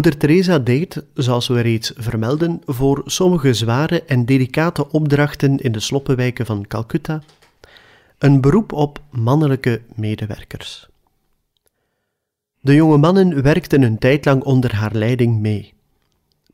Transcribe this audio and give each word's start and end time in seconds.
Moeder 0.00 0.18
Teresa 0.18 0.58
deed, 0.58 1.04
zoals 1.14 1.48
we 1.48 1.60
reeds 1.60 1.92
vermelden, 1.96 2.62
voor 2.66 3.02
sommige 3.04 3.54
zware 3.54 4.02
en 4.02 4.24
delicate 4.24 4.90
opdrachten 4.90 5.58
in 5.58 5.72
de 5.72 5.80
sloppenwijken 5.80 6.46
van 6.46 6.66
Calcutta 6.66 7.22
een 8.18 8.40
beroep 8.40 8.72
op 8.72 9.00
mannelijke 9.10 9.80
medewerkers. 9.94 10.88
De 12.60 12.74
jonge 12.74 12.96
mannen 12.96 13.42
werkten 13.42 13.82
een 13.82 13.98
tijd 13.98 14.24
lang 14.24 14.42
onder 14.42 14.74
haar 14.74 14.94
leiding 14.94 15.40
mee, 15.40 15.74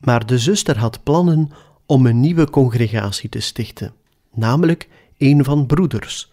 maar 0.00 0.27
de 0.27 0.38
zuster 0.38 0.78
had 0.78 1.02
plannen 1.02 1.50
om 1.86 2.06
een 2.06 2.20
nieuwe 2.20 2.50
congregatie 2.50 3.28
te 3.28 3.41
stichten, 3.41 3.92
namelijk 4.34 4.88
een 5.19 5.44
van 5.44 5.66
broeders, 5.66 6.33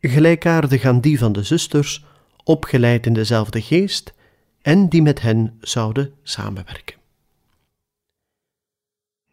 gelijkaardig 0.00 0.84
aan 0.84 1.00
die 1.00 1.18
van 1.18 1.32
de 1.32 1.42
zusters, 1.42 2.04
opgeleid 2.44 3.06
in 3.06 3.12
dezelfde 3.12 3.60
geest 3.60 4.14
en 4.64 4.88
die 4.88 5.02
met 5.02 5.20
hen 5.20 5.58
zouden 5.60 6.14
samenwerken. 6.22 6.96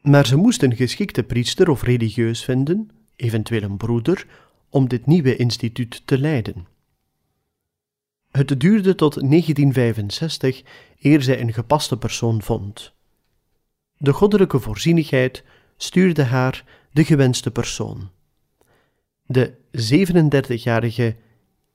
Maar 0.02 0.26
ze 0.26 0.36
moesten 0.36 0.72
een 0.72 0.78
geschikte 0.78 1.24
priester 1.24 1.70
of 1.70 1.84
religieus 1.84 2.44
vinden, 2.44 2.90
eventueel 3.16 3.62
een 3.62 3.78
broeder, 3.78 4.28
om 4.70 4.88
dit 4.88 5.06
nieuwe 5.06 5.36
instituut 5.36 6.02
te 6.06 6.18
leiden. 6.18 6.68
Het 8.32 8.60
duurde 8.60 8.96
tot 8.96 9.14
1965 9.14 10.64
eer 11.00 11.22
zij 11.22 11.42
een 11.42 11.54
gepaste 11.54 11.98
persoon 11.98 12.42
vond. 12.42 12.94
De 13.98 14.14
goddelijke 14.14 14.60
voorzienigheid 14.60 15.44
stuurde 15.78 16.24
haar 16.24 16.66
de 16.92 17.06
gewenste 17.06 17.52
persoon. 17.52 18.10
De 19.26 19.54
37-jarige 19.72 21.16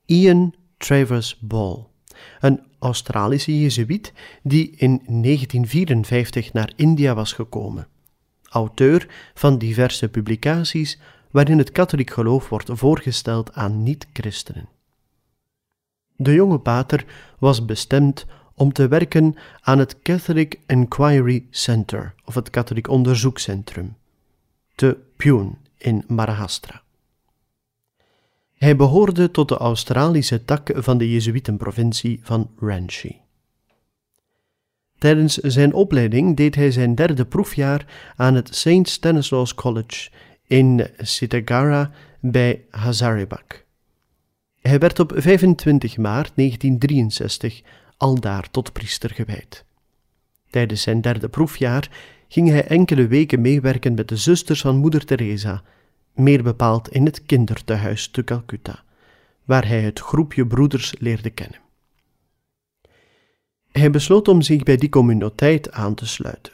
Ian 0.05 0.55
Travers 0.77 1.39
Ball, 1.39 1.87
een 2.41 2.61
Australische 2.79 3.61
Jezuïet 3.61 4.13
die 4.43 4.71
in 4.71 5.03
1954 5.07 6.53
naar 6.53 6.73
India 6.77 7.15
was 7.15 7.33
gekomen. 7.33 7.87
Auteur 8.49 9.09
van 9.35 9.59
diverse 9.59 10.09
publicaties 10.09 10.99
waarin 11.31 11.59
het 11.59 11.73
katholiek 11.73 12.11
geloof 12.11 12.49
wordt 12.49 12.71
voorgesteld 12.73 13.55
aan 13.55 13.83
niet-christenen. 13.83 14.69
De 16.17 16.35
jonge 16.35 16.59
pater 16.59 17.05
was 17.39 17.65
bestemd 17.65 18.27
om 18.55 18.73
te 18.73 18.89
werken 18.89 19.35
aan 19.61 19.79
het 19.79 20.03
Catholic 20.03 20.61
Enquiry 20.67 21.47
Center, 21.51 22.15
of 22.25 22.35
het 22.35 22.51
Katholiek 22.51 22.89
Onderzoekscentrum, 22.89 23.97
te 24.75 24.97
Pune 25.17 25.51
in 25.79 26.05
Maharashtra. 26.07 26.83
Hij 28.57 28.77
behoorde 28.77 29.31
tot 29.31 29.49
de 29.49 29.57
Australische 29.57 30.45
tak 30.45 30.71
van 30.75 30.99
de 30.99 31.11
Jezuïtenprovincie 31.11 32.21
van 32.23 32.51
Ranchi. 32.59 33.21
Tijdens 34.99 35.37
zijn 35.37 35.73
opleiding 35.73 36.37
deed 36.37 36.55
hij 36.55 36.71
zijn 36.71 36.95
derde 36.95 37.25
proefjaar 37.25 38.13
aan 38.17 38.35
het 38.35 38.57
St. 38.57 38.89
Stanislaus 38.89 39.55
College 39.55 40.11
in 40.47 40.89
Sitagara 40.99 41.91
bij 42.21 42.65
Hazaribagh. 42.71 43.57
Hij 44.61 44.79
werd 44.79 44.99
op 44.99 45.13
25 45.15 45.97
maart 45.97 46.33
1963 46.35 47.63
aldaar 47.97 48.51
tot 48.51 48.73
priester 48.73 49.11
gewijd. 49.11 49.65
Tijdens 50.51 50.83
zijn 50.83 51.01
derde 51.01 51.29
proefjaar 51.29 51.89
ging 52.29 52.49
hij 52.49 52.67
enkele 52.67 53.07
weken 53.07 53.41
meewerken 53.41 53.95
met 53.95 54.09
de 54.09 54.17
zusters 54.17 54.61
van 54.61 54.77
Moeder 54.77 55.05
Teresa 55.05 55.63
meer 56.17 56.43
bepaald 56.43 56.89
in 56.89 57.05
het 57.05 57.23
kindertehuis 57.23 58.09
te 58.09 58.25
Calcutta, 58.25 58.83
waar 59.45 59.67
hij 59.67 59.81
het 59.81 60.01
groepje 60.01 60.47
broeders 60.47 60.95
leerde 60.99 61.31
kennen. 61.31 61.61
Hij 63.73 63.91
besloot 63.91 64.29
om 64.29 64.43
zich 64.43 64.63
bij 64.63 64.77
die 64.77 64.89
communiteit 64.89 65.73
aan 65.73 65.95
te 65.95 66.07
sluiten. 66.07 66.53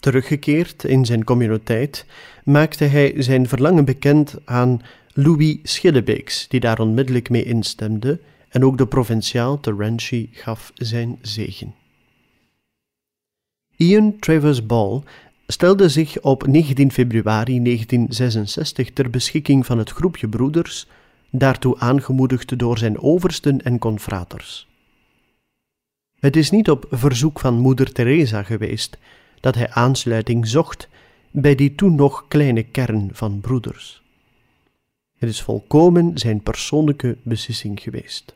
Teruggekeerd 0.00 0.84
in 0.84 1.04
zijn 1.04 1.24
communiteit 1.24 2.06
maakte 2.44 2.84
hij 2.84 3.22
zijn 3.22 3.48
verlangen 3.48 3.84
bekend 3.84 4.36
aan 4.44 4.82
Louis 5.14 5.58
Schillebeeks, 5.62 6.48
die 6.48 6.60
daar 6.60 6.80
onmiddellijk 6.80 7.30
mee 7.30 7.44
instemde, 7.44 8.20
en 8.48 8.64
ook 8.64 8.78
de 8.78 8.86
provinciaal 8.86 9.60
te 9.60 10.28
gaf 10.32 10.72
zijn 10.74 11.18
zegen. 11.22 11.74
Ian 13.76 14.18
Travers 14.18 14.66
Ball 14.66 15.02
stelde 15.52 15.88
zich 15.88 16.20
op 16.20 16.46
19 16.46 16.92
februari 16.92 17.62
1966 17.62 18.90
ter 18.90 19.10
beschikking 19.10 19.66
van 19.66 19.78
het 19.78 19.90
groepje 19.90 20.28
broeders, 20.28 20.86
daartoe 21.30 21.78
aangemoedigd 21.78 22.58
door 22.58 22.78
zijn 22.78 22.98
oversten 23.00 23.62
en 23.62 23.78
confraters. 23.78 24.68
Het 26.20 26.36
is 26.36 26.50
niet 26.50 26.70
op 26.70 26.86
verzoek 26.90 27.40
van 27.40 27.58
moeder 27.58 27.92
Teresa 27.92 28.42
geweest 28.42 28.98
dat 29.40 29.54
hij 29.54 29.70
aansluiting 29.70 30.46
zocht 30.48 30.88
bij 31.30 31.54
die 31.54 31.74
toen 31.74 31.94
nog 31.94 32.24
kleine 32.28 32.62
kern 32.62 33.10
van 33.12 33.40
broeders. 33.40 34.02
Het 35.18 35.28
is 35.28 35.42
volkomen 35.42 36.18
zijn 36.18 36.42
persoonlijke 36.42 37.16
beslissing 37.22 37.80
geweest. 37.80 38.34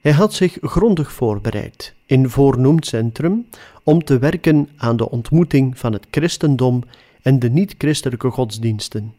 Hij 0.00 0.12
had 0.12 0.34
zich 0.34 0.58
grondig 0.60 1.12
voorbereid 1.12 1.94
in 2.06 2.28
voornoemd 2.28 2.86
centrum 2.86 3.48
om 3.82 4.04
te 4.04 4.18
werken 4.18 4.68
aan 4.76 4.96
de 4.96 5.10
ontmoeting 5.10 5.78
van 5.78 5.92
het 5.92 6.06
christendom 6.10 6.82
en 7.22 7.38
de 7.38 7.50
niet-christelijke 7.50 8.30
godsdiensten. 8.30 9.14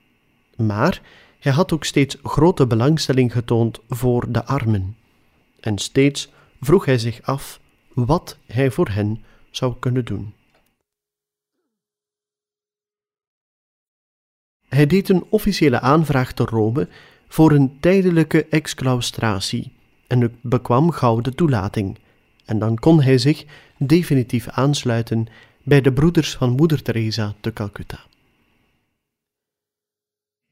Maar 0.56 1.02
hij 1.40 1.52
had 1.52 1.74
ook 1.74 1.84
steeds 1.84 2.18
grote 2.24 2.68
belangstelling 2.68 3.32
getoond 3.32 3.80
voor 3.90 4.32
de 4.32 4.46
armen. 4.46 4.96
En 5.60 5.78
steeds 5.78 6.30
vroeg 6.62 6.86
hij 6.86 6.98
zich 6.98 7.22
af 7.22 7.60
wat 7.94 8.38
hij 8.46 8.72
voor 8.72 8.90
hen 8.90 9.24
zou 9.52 9.76
kunnen 9.80 10.06
doen. 10.06 10.34
Hij 14.68 14.88
deed 14.88 15.10
een 15.10 15.24
officiële 15.30 15.80
aanvraag 15.80 16.34
te 16.34 16.44
Rome 16.44 16.88
voor 17.28 17.52
een 17.52 17.78
tijdelijke 17.80 18.46
exclaustratie 18.46 19.72
en 20.12 20.36
bekwam 20.42 20.92
gauw 20.92 21.22
de 21.22 21.36
toelating. 21.36 21.98
En 22.46 22.60
dan 22.60 22.76
kon 22.76 23.02
hij 23.02 23.18
zich 23.18 23.46
definitief 23.78 24.48
aansluiten 24.48 25.28
bij 25.64 25.82
de 25.82 25.94
broeders 25.94 26.36
van 26.36 26.50
Moeder 26.50 26.82
Teresa 26.82 27.36
te 27.40 27.54
Calcutta. 27.54 28.00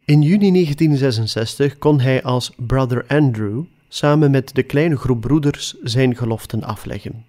In 0.05 0.21
juni 0.21 0.51
1966 0.51 1.77
kon 1.77 1.99
hij 1.99 2.23
als 2.23 2.51
Brother 2.57 3.05
Andrew 3.07 3.63
samen 3.87 4.31
met 4.31 4.55
de 4.55 4.63
kleine 4.63 4.95
groep 4.95 5.21
broeders 5.21 5.75
zijn 5.83 6.15
geloften 6.15 6.63
afleggen. 6.63 7.25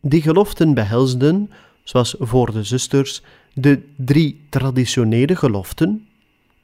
Die 0.00 0.22
geloften 0.22 0.74
behelsden, 0.74 1.50
zoals 1.82 2.14
voor 2.18 2.52
de 2.52 2.62
zusters, 2.62 3.22
de 3.54 3.82
drie 3.96 4.40
traditionele 4.48 5.36
geloften, 5.36 6.06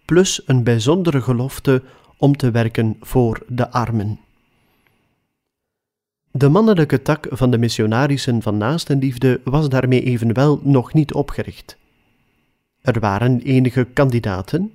plus 0.05 0.43
een 0.47 0.63
bijzondere 0.63 1.21
gelofte 1.21 1.83
om 2.17 2.37
te 2.37 2.51
werken 2.51 2.97
voor 3.01 3.43
de 3.49 3.71
armen. 3.71 4.19
De 6.37 6.49
mannelijke 6.49 7.03
tak 7.03 7.27
van 7.31 7.51
de 7.51 7.59
missionarissen 7.59 8.43
van 8.43 8.57
naastenliefde 8.57 9.41
was 9.45 9.69
daarmee 9.69 10.03
evenwel 10.03 10.61
nog 10.63 10.93
niet 10.93 11.13
opgericht. 11.13 11.77
Er 12.81 13.01
waren 13.01 13.41
enige 13.41 13.87
kandidaten 13.93 14.75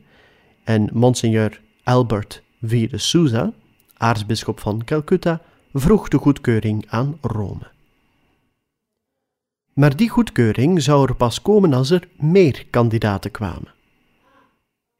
en 0.64 0.90
Monseigneur 0.94 1.62
Albert 1.84 2.44
V. 2.62 2.90
de 2.90 2.98
Souza, 2.98 3.54
aartsbisschop 3.98 4.60
van 4.60 4.84
Calcutta, 4.84 5.42
vroeg 5.74 6.08
de 6.08 6.18
goedkeuring 6.18 6.86
aan 6.90 7.18
Rome. 7.22 7.68
Maar 9.74 9.96
die 9.96 10.10
goedkeuring 10.10 10.82
zou 10.82 11.08
er 11.08 11.16
pas 11.16 11.42
komen 11.42 11.74
als 11.74 11.90
er 11.90 12.08
meer 12.18 12.66
kandidaten 12.70 13.32
kwamen. 13.32 13.74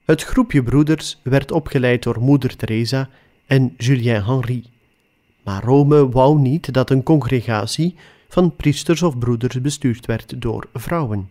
Het 0.06 0.24
groepje 0.24 0.64
broeders 0.64 1.20
werd 1.24 1.52
opgeleid 1.52 2.04
door 2.04 2.20
moeder 2.20 2.56
Teresa 2.56 3.10
en 3.46 3.74
Julien 3.78 4.24
Henry 4.24 4.64
maar 5.50 5.64
Rome 5.64 6.10
wou 6.10 6.40
niet 6.40 6.74
dat 6.74 6.90
een 6.90 7.04
congregatie 7.04 7.96
van 8.28 8.56
priesters 8.56 9.02
of 9.02 9.18
broeders 9.18 9.62
bestuurd 9.62 10.06
werd 10.06 10.42
door 10.42 10.68
vrouwen. 10.74 11.30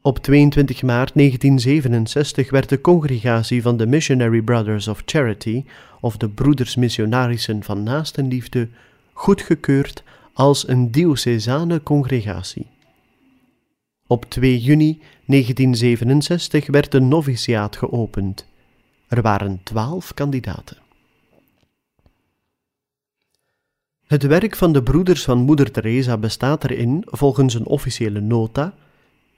Op 0.00 0.18
22 0.18 0.82
maart 0.82 1.14
1967 1.14 2.50
werd 2.50 2.68
de 2.68 2.80
congregatie 2.80 3.62
van 3.62 3.76
de 3.76 3.86
Missionary 3.86 4.42
Brothers 4.42 4.88
of 4.88 5.02
Charity, 5.04 5.64
of 6.00 6.16
de 6.16 6.28
Broeders 6.28 6.76
Missionarissen 6.76 7.62
van 7.62 7.82
Naastenliefde, 7.82 8.68
goedgekeurd 9.12 10.02
als 10.32 10.68
een 10.68 10.90
diocesane 10.90 11.82
congregatie. 11.82 12.66
Op 14.06 14.24
2 14.24 14.58
juni 14.58 15.00
1967 15.24 16.66
werd 16.66 16.92
de 16.92 17.00
noviciaat 17.00 17.76
geopend. 17.76 18.46
Er 19.08 19.22
waren 19.22 19.60
twaalf 19.62 20.14
kandidaten. 20.14 20.84
Het 24.06 24.22
werk 24.22 24.56
van 24.56 24.72
de 24.72 24.82
broeders 24.82 25.24
van 25.24 25.38
Moeder 25.38 25.70
Teresa 25.70 26.16
bestaat 26.16 26.64
erin, 26.64 27.02
volgens 27.06 27.54
een 27.54 27.66
officiële 27.66 28.20
nota, 28.20 28.74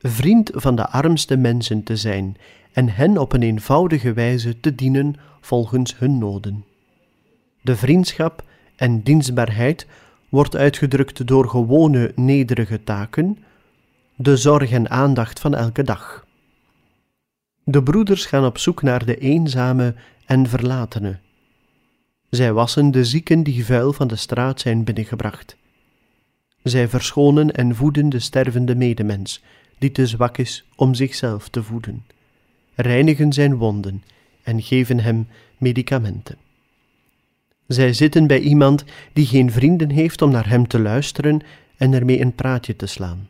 vriend 0.03 0.51
van 0.55 0.77
de 0.77 0.89
armste 0.89 1.37
mensen 1.37 1.83
te 1.83 1.97
zijn 1.97 2.37
en 2.73 2.89
hen 2.89 3.19
op 3.19 3.33
een 3.33 3.43
eenvoudige 3.43 4.13
wijze 4.13 4.61
te 4.61 4.75
dienen 4.75 5.15
volgens 5.41 5.99
hun 5.99 6.19
noden. 6.19 6.65
De 7.63 7.77
vriendschap 7.77 8.45
en 8.77 9.03
dienstbaarheid 9.03 9.87
wordt 10.29 10.57
uitgedrukt 10.57 11.27
door 11.27 11.49
gewone 11.49 12.13
nederige 12.15 12.85
taken, 12.85 13.39
de 14.17 14.37
zorg 14.37 14.71
en 14.71 14.91
aandacht 14.91 15.41
van 15.41 15.55
elke 15.55 15.83
dag. 15.83 16.27
De 17.65 17.83
broeders 17.83 18.27
gaan 18.27 18.45
op 18.45 18.59
zoek 18.59 18.83
naar 18.83 19.05
de 19.05 19.17
eenzame 19.17 19.95
en 20.27 20.47
verlatene. 20.47 21.19
Zij 22.31 22.53
wassen 22.53 22.91
de 22.91 23.05
zieken 23.05 23.43
die 23.43 23.65
vuil 23.65 23.93
van 23.93 24.09
de 24.09 24.17
straat 24.17 24.61
zijn 24.61 24.85
binnengebracht. 24.85 25.57
Zij 26.63 26.89
verschonen 26.89 27.53
en 27.53 27.75
voeden 27.75 28.09
de 28.09 28.19
stervende 28.19 28.75
medemens, 28.75 29.43
die 29.79 29.93
te 29.93 30.07
zwak 30.07 30.39
is 30.39 30.65
om 30.77 30.95
zichzelf 30.95 31.49
te 31.49 31.63
voeden, 31.63 32.05
reinigen 32.75 33.33
zijn 33.33 33.57
wonden 33.57 34.03
en 34.43 34.63
geven 34.63 35.01
hem 35.01 35.29
medicamenten. 35.59 36.37
Zij 37.67 37.93
zitten 37.93 38.27
bij 38.27 38.41
iemand 38.41 38.85
die 39.13 39.27
geen 39.27 39.53
vrienden 39.53 39.91
heeft 39.91 40.23
om 40.23 40.31
naar 40.31 40.49
hem 40.49 40.69
te 40.69 40.79
luisteren 40.79 41.41
en 41.77 41.93
ermee 41.93 42.21
een 42.21 42.35
praatje 42.35 42.77
te 42.77 42.87
slaan. 42.87 43.29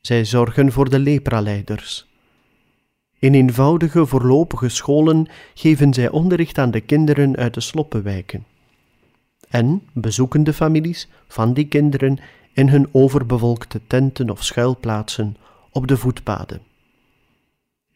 Zij 0.00 0.24
zorgen 0.24 0.72
voor 0.72 0.90
de 0.90 0.98
lepraleiders. 0.98 2.11
In 3.22 3.34
eenvoudige 3.34 4.06
voorlopige 4.06 4.68
scholen 4.68 5.26
geven 5.54 5.94
zij 5.94 6.10
onderricht 6.10 6.58
aan 6.58 6.70
de 6.70 6.80
kinderen 6.80 7.36
uit 7.36 7.54
de 7.54 7.60
sloppenwijken. 7.60 8.44
En 9.48 9.82
bezoeken 9.92 10.44
de 10.44 10.52
families 10.52 11.08
van 11.28 11.54
die 11.54 11.66
kinderen 11.66 12.18
in 12.52 12.68
hun 12.68 12.88
overbevolkte 12.92 13.80
tenten 13.86 14.30
of 14.30 14.44
schuilplaatsen 14.44 15.36
op 15.70 15.86
de 15.86 15.96
voetpaden. 15.96 16.60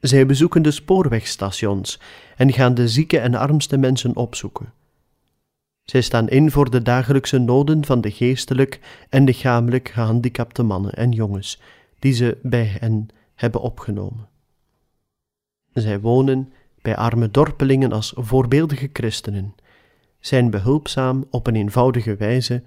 Zij 0.00 0.26
bezoeken 0.26 0.62
de 0.62 0.70
spoorwegstations 0.70 2.00
en 2.36 2.52
gaan 2.52 2.74
de 2.74 2.88
zieke 2.88 3.18
en 3.18 3.34
armste 3.34 3.76
mensen 3.76 4.16
opzoeken. 4.16 4.72
Zij 5.84 6.00
staan 6.00 6.28
in 6.28 6.50
voor 6.50 6.70
de 6.70 6.82
dagelijkse 6.82 7.38
noden 7.38 7.84
van 7.84 8.00
de 8.00 8.10
geestelijk 8.10 8.80
en 9.08 9.24
lichamelijk 9.24 9.88
gehandicapte 9.88 10.62
mannen 10.62 10.92
en 10.92 11.10
jongens 11.12 11.60
die 11.98 12.12
ze 12.12 12.38
bij 12.42 12.76
hen 12.80 13.08
hebben 13.34 13.60
opgenomen. 13.60 14.34
Zij 15.76 16.00
wonen 16.00 16.52
bij 16.82 16.96
arme 16.96 17.30
dorpelingen 17.30 17.92
als 17.92 18.12
voorbeeldige 18.16 18.90
christenen, 18.92 19.54
zijn 20.20 20.50
behulpzaam 20.50 21.24
op 21.30 21.46
een 21.46 21.56
eenvoudige 21.56 22.16
wijze 22.16 22.62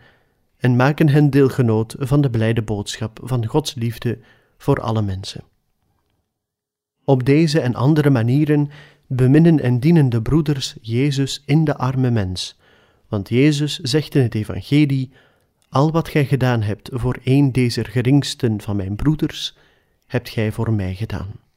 en 0.57 0.75
maken 0.75 1.09
hen 1.09 1.29
deelgenoot 1.29 1.95
van 1.99 2.21
de 2.21 2.29
blijde 2.29 2.61
boodschap 2.61 3.19
van 3.23 3.45
Gods 3.45 3.73
liefde 3.73 4.19
voor 4.57 4.81
alle 4.81 5.01
mensen. 5.01 5.43
Op 7.03 7.25
deze 7.25 7.59
en 7.59 7.75
andere 7.75 8.09
manieren 8.09 8.69
beminnen 9.07 9.59
en 9.59 9.79
dienen 9.79 10.09
de 10.09 10.21
broeders 10.21 10.75
Jezus 10.81 11.43
in 11.45 11.63
de 11.63 11.77
arme 11.77 12.11
mens, 12.11 12.59
want 13.07 13.29
Jezus 13.29 13.79
zegt 13.79 14.15
in 14.15 14.21
het 14.21 14.35
Evangelie: 14.35 15.11
Al 15.69 15.91
wat 15.91 16.09
gij 16.09 16.25
gedaan 16.25 16.61
hebt 16.61 16.89
voor 16.91 17.19
een 17.23 17.51
deze 17.51 17.83
geringsten 17.83 18.61
van 18.61 18.75
mijn 18.75 18.95
broeders, 18.95 19.57
hebt 20.07 20.29
gij 20.29 20.51
voor 20.51 20.73
mij 20.73 20.95
gedaan. 20.95 21.48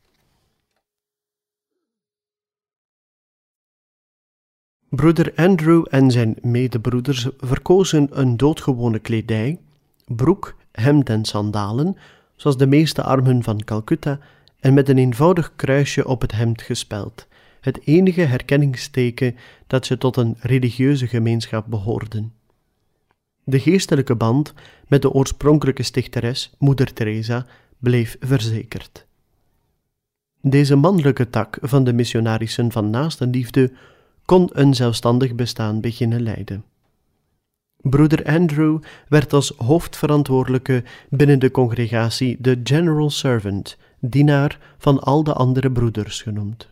Broeder 4.95 5.33
Andrew 5.37 5.85
en 5.91 6.11
zijn 6.11 6.37
medebroeders 6.43 7.29
verkozen 7.39 8.09
een 8.11 8.37
doodgewone 8.37 8.99
kledij, 8.99 9.59
broek, 10.07 10.57
hemd 10.73 11.09
en 11.09 11.25
sandalen, 11.25 11.97
zoals 12.37 12.57
de 12.57 12.67
meeste 12.67 13.03
armen 13.03 13.43
van 13.43 13.65
Calcutta, 13.65 14.19
en 14.61 14.75
met 14.75 14.89
een 14.89 14.99
eenvoudig 14.99 15.53
kruisje 15.57 16.07
op 16.07 16.21
het 16.21 16.33
hemd 16.33 16.63
gespeld, 16.63 17.27
het 17.61 17.81
enige 17.85 18.21
herkenningsteken 18.21 19.37
dat 19.67 19.87
ze 19.87 19.99
tot 19.99 20.17
een 20.17 20.37
religieuze 20.39 21.07
gemeenschap 21.07 21.67
behoorden. 21.69 22.33
De 23.45 23.61
geestelijke 23.61 24.15
band 24.15 24.55
met 24.89 25.03
de 25.03 25.11
oorspronkelijke 25.11 25.83
stichteres, 25.83 26.55
Moeder 26.59 26.93
Teresa, 26.93 27.47
bleef 27.79 28.17
verzekerd. 28.21 29.07
Deze 30.41 30.77
mannelijke 30.77 31.31
tak 31.31 31.59
van 31.61 31.85
de 31.85 31.93
missionarissen 31.93 32.73
van 32.73 32.91
naastenliefde 32.91 33.73
kon 34.25 34.49
een 34.53 34.75
zelfstandig 34.75 35.35
bestaan 35.35 35.81
beginnen 35.81 36.23
leiden. 36.23 36.65
Broeder 37.83 38.25
Andrew 38.25 38.79
werd 39.09 39.33
als 39.33 39.53
hoofdverantwoordelijke 39.57 40.85
binnen 41.09 41.39
de 41.39 41.51
congregatie 41.51 42.37
de 42.41 42.61
General 42.65 43.11
Servant, 43.11 43.77
dienaar 44.01 44.59
van 44.79 45.01
al 45.01 45.25
de 45.25 45.33
andere 45.33 45.73
broeders 45.73 46.23
genoemd. 46.23 46.71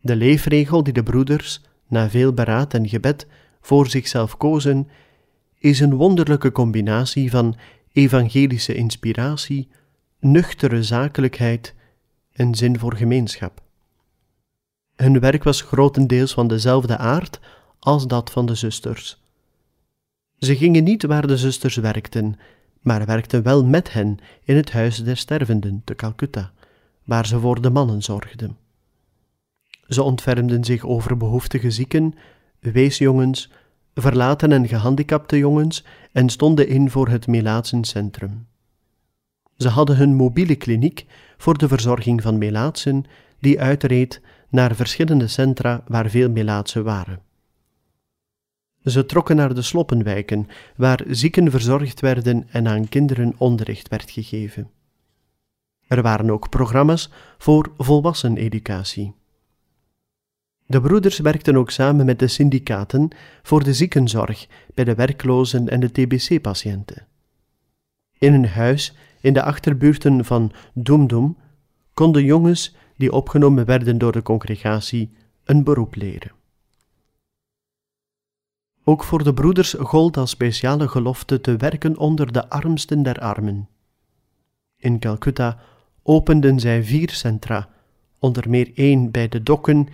De 0.00 0.16
leefregel 0.16 0.82
die 0.82 0.92
de 0.92 1.02
broeders, 1.02 1.60
na 1.88 2.10
veel 2.10 2.32
beraad 2.32 2.74
en 2.74 2.88
gebed, 2.88 3.26
voor 3.60 3.86
zichzelf 3.88 4.36
kozen, 4.36 4.88
is 5.58 5.80
een 5.80 5.94
wonderlijke 5.94 6.52
combinatie 6.52 7.30
van 7.30 7.56
evangelische 7.92 8.74
inspiratie, 8.74 9.68
nuchtere 10.20 10.82
zakelijkheid 10.82 11.74
en 12.32 12.54
zin 12.54 12.78
voor 12.78 12.96
gemeenschap. 12.96 13.62
Hun 14.96 15.20
werk 15.20 15.42
was 15.42 15.60
grotendeels 15.60 16.32
van 16.32 16.48
dezelfde 16.48 16.96
aard 16.96 17.40
als 17.78 18.06
dat 18.06 18.30
van 18.30 18.46
de 18.46 18.54
zusters. 18.54 19.20
Ze 20.38 20.56
gingen 20.56 20.84
niet 20.84 21.02
waar 21.02 21.26
de 21.26 21.36
zusters 21.36 21.76
werkten, 21.76 22.36
maar 22.80 23.06
werkten 23.06 23.42
wel 23.42 23.64
met 23.64 23.92
hen 23.92 24.18
in 24.44 24.56
het 24.56 24.72
huis 24.72 25.04
der 25.04 25.16
stervenden 25.16 25.82
te 25.84 25.94
Calcutta, 25.94 26.52
waar 27.04 27.26
ze 27.26 27.40
voor 27.40 27.60
de 27.60 27.70
mannen 27.70 28.02
zorgden. 28.02 28.56
Ze 29.88 30.02
ontfermden 30.02 30.64
zich 30.64 30.84
over 30.84 31.16
behoeftige 31.16 31.70
zieken, 31.70 32.14
weesjongens, 32.58 33.50
verlaten 33.94 34.52
en 34.52 34.68
gehandicapte 34.68 35.38
jongens 35.38 35.84
en 36.12 36.28
stonden 36.28 36.68
in 36.68 36.90
voor 36.90 37.08
het 37.08 37.26
Melaatsencentrum. 37.26 38.46
Ze 39.56 39.68
hadden 39.68 39.96
hun 39.96 40.14
mobiele 40.14 40.54
kliniek 40.54 41.06
voor 41.36 41.58
de 41.58 41.68
verzorging 41.68 42.22
van 42.22 42.38
Melaatsen, 42.38 43.04
die 43.38 43.60
uitreed 43.60 44.20
naar 44.52 44.74
verschillende 44.74 45.28
centra 45.28 45.82
waar 45.86 46.10
veel 46.10 46.30
Melaatsen 46.30 46.84
waren. 46.84 47.20
Ze 48.84 49.06
trokken 49.06 49.36
naar 49.36 49.54
de 49.54 49.62
sloppenwijken, 49.62 50.46
waar 50.76 51.04
zieken 51.08 51.50
verzorgd 51.50 52.00
werden 52.00 52.48
en 52.50 52.68
aan 52.68 52.88
kinderen 52.88 53.34
onderricht 53.38 53.88
werd 53.88 54.10
gegeven. 54.10 54.70
Er 55.86 56.02
waren 56.02 56.30
ook 56.30 56.48
programma's 56.48 57.10
voor 57.38 57.72
volwassen 57.78 58.36
educatie. 58.36 59.14
De 60.66 60.80
broeders 60.80 61.18
werkten 61.18 61.56
ook 61.56 61.70
samen 61.70 62.06
met 62.06 62.18
de 62.18 62.28
syndicaten 62.28 63.08
voor 63.42 63.64
de 63.64 63.74
ziekenzorg 63.74 64.46
bij 64.74 64.84
de 64.84 64.94
werklozen 64.94 65.68
en 65.68 65.80
de 65.80 65.90
TBC-patiënten. 65.92 67.06
In 68.18 68.34
een 68.34 68.48
huis 68.48 68.96
in 69.20 69.32
de 69.32 69.42
achterbuurten 69.42 70.24
van 70.24 70.52
Doemdoem 70.74 71.36
konden 71.94 72.24
jongens 72.24 72.76
die 73.02 73.12
opgenomen 73.12 73.64
werden 73.64 73.98
door 73.98 74.12
de 74.12 74.22
congregatie 74.22 75.10
een 75.44 75.64
beroep 75.64 75.94
leren. 75.94 76.32
Ook 78.84 79.04
voor 79.04 79.24
de 79.24 79.34
broeders 79.34 79.74
gold 79.78 80.16
als 80.16 80.30
speciale 80.30 80.88
gelofte 80.88 81.40
te 81.40 81.56
werken 81.56 81.96
onder 81.96 82.32
de 82.32 82.48
armsten 82.48 83.02
der 83.02 83.18
armen. 83.18 83.68
In 84.76 84.98
Calcutta 84.98 85.58
openden 86.02 86.60
zij 86.60 86.84
vier 86.84 87.10
centra, 87.10 87.68
onder 88.18 88.48
meer 88.48 88.70
één 88.74 89.10
bij 89.10 89.28
de 89.28 89.42
dokken, 89.42 89.88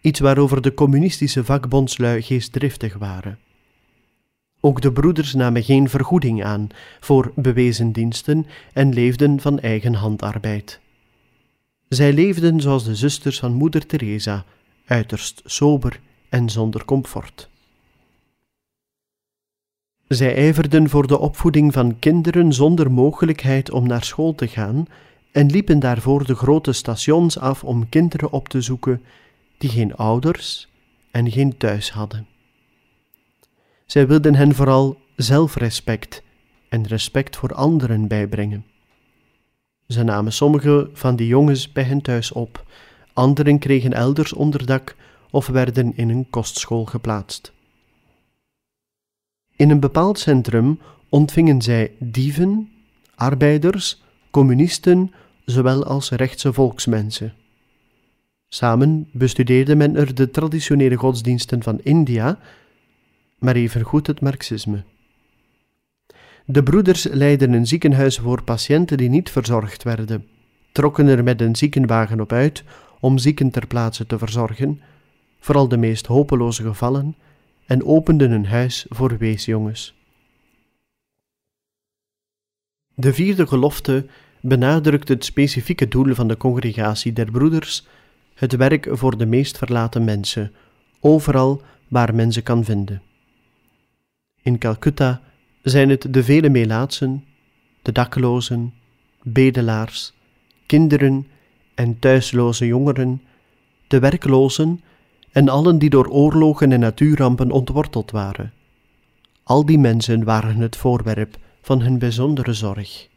iets 0.00 0.20
waarover 0.20 0.62
de 0.62 0.74
communistische 0.74 1.44
vakbondslui 1.44 2.22
geestdriftig 2.22 2.94
waren. 2.98 3.38
Ook 4.60 4.80
de 4.80 4.92
broeders 4.92 5.34
namen 5.34 5.62
geen 5.62 5.88
vergoeding 5.88 6.44
aan 6.44 6.68
voor 7.00 7.32
bewezen 7.34 7.92
diensten 7.92 8.46
en 8.72 8.92
leefden 8.92 9.40
van 9.40 9.58
eigen 9.58 9.94
handarbeid. 9.94 10.81
Zij 11.92 12.12
leefden 12.12 12.60
zoals 12.60 12.84
de 12.84 12.94
zusters 12.94 13.38
van 13.38 13.52
Moeder 13.52 13.86
Teresa, 13.86 14.44
uiterst 14.84 15.42
sober 15.44 16.00
en 16.28 16.50
zonder 16.50 16.84
comfort. 16.84 17.48
Zij 20.08 20.36
ijverden 20.36 20.88
voor 20.88 21.06
de 21.06 21.18
opvoeding 21.18 21.72
van 21.72 21.98
kinderen 21.98 22.52
zonder 22.52 22.92
mogelijkheid 22.92 23.70
om 23.70 23.86
naar 23.86 24.04
school 24.04 24.34
te 24.34 24.48
gaan 24.48 24.86
en 25.32 25.50
liepen 25.50 25.78
daarvoor 25.78 26.26
de 26.26 26.34
grote 26.34 26.72
stations 26.72 27.38
af 27.38 27.64
om 27.64 27.88
kinderen 27.88 28.32
op 28.32 28.48
te 28.48 28.60
zoeken 28.60 29.02
die 29.58 29.70
geen 29.70 29.94
ouders 29.94 30.68
en 31.10 31.30
geen 31.30 31.56
thuis 31.56 31.90
hadden. 31.90 32.26
Zij 33.86 34.06
wilden 34.06 34.34
hen 34.34 34.54
vooral 34.54 35.00
zelfrespect 35.16 36.22
en 36.68 36.86
respect 36.86 37.36
voor 37.36 37.54
anderen 37.54 38.08
bijbrengen. 38.08 38.71
Ze 39.92 40.02
namen 40.02 40.32
sommige 40.32 40.90
van 40.92 41.16
die 41.16 41.26
jongens 41.26 41.72
bij 41.72 41.82
hen 41.82 42.02
thuis 42.02 42.32
op, 42.32 42.66
anderen 43.12 43.58
kregen 43.58 43.92
elders 43.92 44.32
onderdak 44.32 44.96
of 45.30 45.46
werden 45.46 45.96
in 45.96 46.08
een 46.08 46.30
kostschool 46.30 46.84
geplaatst. 46.84 47.52
In 49.56 49.70
een 49.70 49.80
bepaald 49.80 50.18
centrum 50.18 50.80
ontvingen 51.08 51.62
zij 51.62 51.92
dieven, 51.98 52.70
arbeiders, 53.14 54.02
communisten, 54.30 55.12
zowel 55.44 55.84
als 55.84 56.10
rechtse 56.10 56.52
volksmensen. 56.52 57.34
Samen 58.48 59.08
bestudeerde 59.10 59.74
men 59.74 59.96
er 59.96 60.14
de 60.14 60.30
traditionele 60.30 60.96
godsdiensten 60.96 61.62
van 61.62 61.80
India, 61.82 62.38
maar 63.38 63.54
evengoed 63.54 64.06
het 64.06 64.20
marxisme. 64.20 64.84
De 66.46 66.62
broeders 66.62 67.04
leidden 67.04 67.52
een 67.52 67.66
ziekenhuis 67.66 68.18
voor 68.18 68.42
patiënten 68.42 68.96
die 68.96 69.08
niet 69.08 69.30
verzorgd 69.30 69.82
werden, 69.82 70.26
trokken 70.72 71.06
er 71.06 71.22
met 71.22 71.40
een 71.40 71.56
ziekenwagen 71.56 72.20
op 72.20 72.32
uit 72.32 72.64
om 73.00 73.18
zieken 73.18 73.50
ter 73.50 73.66
plaatse 73.66 74.06
te 74.06 74.18
verzorgen, 74.18 74.80
vooral 75.40 75.68
de 75.68 75.76
meest 75.76 76.06
hopeloze 76.06 76.62
gevallen, 76.62 77.16
en 77.66 77.84
openden 77.84 78.30
een 78.30 78.46
huis 78.46 78.86
voor 78.88 79.18
weesjongens. 79.18 79.94
De 82.94 83.12
vierde 83.14 83.46
gelofte 83.46 84.06
benadrukt 84.40 85.08
het 85.08 85.24
specifieke 85.24 85.88
doel 85.88 86.14
van 86.14 86.28
de 86.28 86.36
congregatie 86.36 87.12
der 87.12 87.30
broeders, 87.30 87.86
het 88.34 88.56
werk 88.56 88.88
voor 88.90 89.18
de 89.18 89.26
meest 89.26 89.58
verlaten 89.58 90.04
mensen, 90.04 90.52
overal 91.00 91.62
waar 91.88 92.14
men 92.14 92.32
ze 92.32 92.42
kan 92.42 92.64
vinden. 92.64 93.02
In 94.42 94.58
Calcutta 94.58 95.22
zijn 95.62 95.88
het 95.88 96.06
de 96.10 96.24
vele 96.24 96.48
melaatsen, 96.48 97.24
de 97.82 97.92
daklozen, 97.92 98.74
bedelaars, 99.22 100.12
kinderen 100.66 101.26
en 101.74 101.98
thuisloze 101.98 102.66
jongeren, 102.66 103.22
de 103.86 103.98
werklozen 103.98 104.80
en 105.32 105.48
allen 105.48 105.78
die 105.78 105.90
door 105.90 106.08
oorlogen 106.08 106.72
en 106.72 106.80
natuurrampen 106.80 107.50
ontworteld 107.50 108.10
waren. 108.10 108.52
Al 109.42 109.66
die 109.66 109.78
mensen 109.78 110.24
waren 110.24 110.60
het 110.60 110.76
voorwerp 110.76 111.36
van 111.62 111.82
hun 111.82 111.98
bijzondere 111.98 112.52
zorg. 112.52 113.08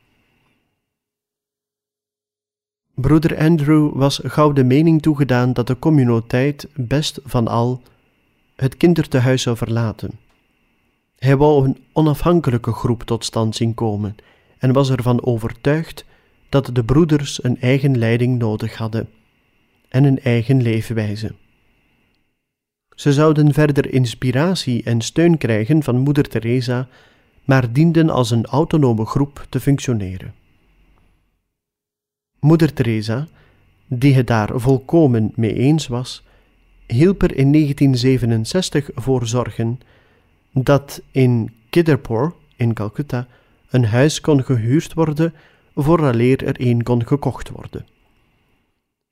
Broeder 2.93 3.37
Andrew 3.37 3.95
was 3.95 4.19
gauw 4.23 4.53
de 4.53 4.63
mening 4.63 5.01
toegedaan 5.01 5.53
dat 5.53 5.67
de 5.67 5.79
communiteit 5.79 6.67
best 6.75 7.19
van 7.23 7.47
al 7.47 7.81
het 8.55 8.77
kindertehuis 8.77 9.41
zou 9.41 9.57
verlaten. 9.57 10.24
Hij 11.25 11.37
wou 11.37 11.65
een 11.65 11.77
onafhankelijke 11.93 12.71
groep 12.71 13.03
tot 13.03 13.25
stand 13.25 13.55
zien 13.55 13.73
komen 13.73 14.15
en 14.57 14.73
was 14.73 14.89
ervan 14.89 15.25
overtuigd 15.25 16.05
dat 16.49 16.69
de 16.73 16.83
broeders 16.83 17.43
een 17.43 17.61
eigen 17.61 17.97
leiding 17.97 18.37
nodig 18.37 18.77
hadden 18.77 19.09
en 19.89 20.03
een 20.03 20.19
eigen 20.19 20.61
leefwijze. 20.61 21.35
Ze 22.95 23.13
zouden 23.13 23.53
verder 23.53 23.93
inspiratie 23.93 24.83
en 24.83 25.01
steun 25.01 25.37
krijgen 25.37 25.83
van 25.83 25.97
Moeder 25.97 26.27
Teresa, 26.27 26.87
maar 27.43 27.73
dienden 27.73 28.09
als 28.09 28.31
een 28.31 28.45
autonome 28.45 29.05
groep 29.05 29.45
te 29.49 29.59
functioneren. 29.59 30.33
Moeder 32.39 32.73
Teresa, 32.73 33.27
die 33.87 34.13
het 34.13 34.27
daar 34.27 34.59
volkomen 34.59 35.31
mee 35.35 35.53
eens 35.53 35.87
was, 35.87 36.23
hielp 36.87 37.21
er 37.21 37.35
in 37.35 37.51
1967 37.51 38.89
voor 38.93 39.27
zorgen 39.27 39.79
dat 40.63 41.01
in 41.11 41.53
Kidderpore 41.69 42.33
in 42.55 42.73
Calcutta 42.73 43.27
een 43.69 43.85
huis 43.85 44.21
kon 44.21 44.43
gehuurd 44.43 44.93
worden 44.93 45.33
vooraleer 45.75 46.45
er 46.45 46.55
een 46.57 46.83
kon 46.83 47.07
gekocht 47.07 47.49
worden. 47.49 47.85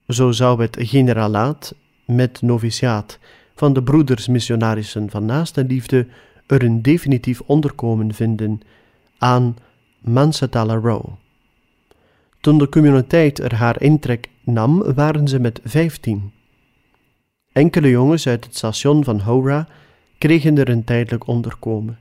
Zo 0.07 0.31
zou 0.31 0.61
het 0.61 0.77
generalaat 0.79 1.75
met 2.05 2.41
noviciaat 2.41 3.19
van 3.55 3.73
de 3.73 3.83
broeders 3.83 4.27
missionarissen 4.27 5.09
van 5.09 5.25
naaste 5.25 5.63
liefde 5.63 6.07
er 6.47 6.63
een 6.63 6.81
definitief 6.81 7.41
onderkomen 7.41 8.13
vinden 8.13 8.61
aan 9.17 9.55
Mansatala 9.99 10.75
Row. 10.75 11.05
Toen 12.39 12.57
de 12.57 12.69
communiteit 12.69 13.39
er 13.39 13.55
haar 13.55 13.81
intrek 13.81 14.29
nam, 14.43 14.93
waren 14.93 15.27
ze 15.27 15.39
met 15.39 15.59
vijftien. 15.63 16.31
Enkele 17.51 17.89
jongens 17.89 18.27
uit 18.27 18.45
het 18.45 18.55
station 18.55 19.03
van 19.03 19.19
Howrah 19.19 19.65
kregen 20.23 20.57
er 20.57 20.69
een 20.69 20.83
tijdelijk 20.83 21.27
onderkomen. 21.27 21.99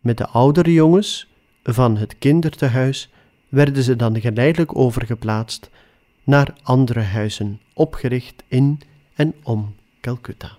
Met 0.00 0.18
de 0.18 0.26
oudere 0.26 0.72
jongens 0.72 1.28
van 1.62 1.96
het 1.96 2.18
kindertehuis 2.18 3.10
werden 3.48 3.82
ze 3.82 3.96
dan 3.96 4.20
geleidelijk 4.20 4.76
overgeplaatst 4.76 5.70
naar 6.24 6.54
andere 6.62 7.00
huizen, 7.00 7.60
opgericht 7.74 8.42
in 8.48 8.80
en 9.14 9.34
om 9.42 9.74
Calcutta. 10.00 10.58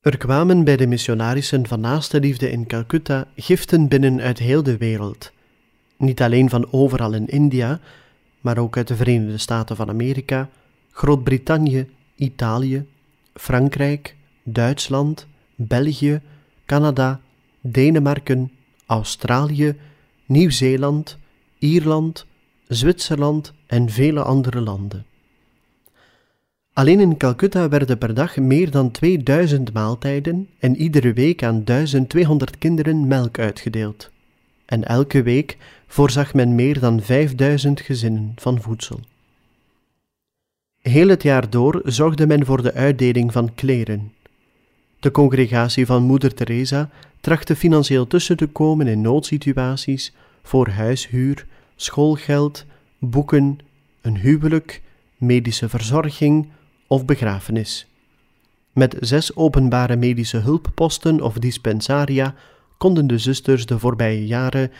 Er 0.00 0.16
kwamen 0.16 0.64
bij 0.64 0.76
de 0.76 0.86
missionarissen 0.86 1.66
van 1.66 1.80
naaste 1.80 2.20
liefde 2.20 2.50
in 2.50 2.66
Calcutta 2.66 3.26
giften 3.36 3.88
binnen 3.88 4.20
uit 4.20 4.38
heel 4.38 4.62
de 4.62 4.76
wereld. 4.76 5.32
Niet 5.96 6.22
alleen 6.22 6.48
van 6.48 6.72
overal 6.72 7.12
in 7.12 7.26
India, 7.26 7.80
maar 8.40 8.58
ook 8.58 8.76
uit 8.76 8.88
de 8.88 8.96
Verenigde 8.96 9.38
Staten 9.38 9.76
van 9.76 9.88
Amerika, 9.88 10.48
Groot-Brittannië, 10.90 11.88
Italië, 12.16 12.86
Frankrijk, 13.34 14.16
Duitsland, 14.42 15.26
België, 15.54 16.20
Canada, 16.66 17.20
Denemarken, 17.60 18.52
Australië, 18.86 19.76
Nieuw-Zeeland, 20.26 21.18
Ierland, 21.58 22.26
Zwitserland 22.68 23.52
en 23.66 23.90
vele 23.90 24.22
andere 24.22 24.60
landen. 24.60 25.06
Alleen 26.78 27.00
in 27.00 27.16
Calcutta 27.16 27.68
werden 27.68 27.98
per 27.98 28.14
dag 28.14 28.36
meer 28.36 28.70
dan 28.70 28.90
2000 28.90 29.72
maaltijden 29.72 30.48
en 30.58 30.76
iedere 30.76 31.12
week 31.12 31.42
aan 31.42 31.64
1200 31.64 32.58
kinderen 32.58 33.06
melk 33.06 33.38
uitgedeeld. 33.38 34.10
En 34.64 34.84
elke 34.84 35.22
week 35.22 35.56
voorzag 35.86 36.34
men 36.34 36.54
meer 36.54 36.80
dan 36.80 37.02
5000 37.02 37.80
gezinnen 37.80 38.32
van 38.36 38.60
voedsel. 38.60 39.00
Heel 40.80 41.08
het 41.08 41.22
jaar 41.22 41.50
door 41.50 41.80
zorgde 41.84 42.26
men 42.26 42.44
voor 42.46 42.62
de 42.62 42.74
uitdeling 42.74 43.32
van 43.32 43.54
kleren. 43.54 44.12
De 45.00 45.10
congregatie 45.10 45.86
van 45.86 46.02
Moeder 46.02 46.34
Teresa 46.34 46.90
trachtte 47.20 47.56
financieel 47.56 48.06
tussen 48.06 48.36
te 48.36 48.46
komen 48.46 48.86
in 48.86 49.00
noodsituaties 49.00 50.12
voor 50.42 50.68
huishuur, 50.68 51.46
schoolgeld, 51.76 52.64
boeken, 52.98 53.58
een 54.00 54.16
huwelijk, 54.16 54.82
medische 55.16 55.68
verzorging, 55.68 56.48
of 56.88 57.04
begrafenis. 57.04 57.86
Met 58.72 58.96
zes 59.00 59.36
openbare 59.36 59.96
medische 59.96 60.36
hulpposten 60.36 61.20
of 61.20 61.34
dispensaria 61.34 62.34
konden 62.78 63.06
de 63.06 63.18
zusters 63.18 63.66
de 63.66 63.78
voorbije 63.78 64.26
jaren 64.26 64.70
123.600 64.70 64.76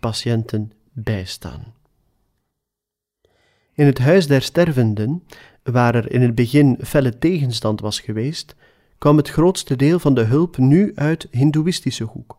patiënten 0.00 0.72
bijstaan. 0.92 1.74
In 3.74 3.86
het 3.86 3.98
Huis 3.98 4.26
der 4.26 4.42
Stervenden, 4.42 5.22
waar 5.62 5.94
er 5.94 6.12
in 6.12 6.22
het 6.22 6.34
begin 6.34 6.78
felle 6.82 7.18
tegenstand 7.18 7.80
was 7.80 8.00
geweest, 8.00 8.54
kwam 8.98 9.16
het 9.16 9.28
grootste 9.28 9.76
deel 9.76 9.98
van 9.98 10.14
de 10.14 10.22
hulp 10.22 10.56
nu 10.56 10.92
uit 10.94 11.28
Hindoeïstische 11.30 12.04
hoek. 12.04 12.38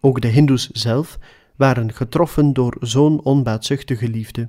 Ook 0.00 0.20
de 0.20 0.28
Hindoes 0.28 0.70
zelf 0.70 1.18
waren 1.56 1.92
getroffen 1.92 2.52
door 2.52 2.76
zo'n 2.80 3.24
onbaatzuchtige 3.24 4.08
liefde. 4.08 4.48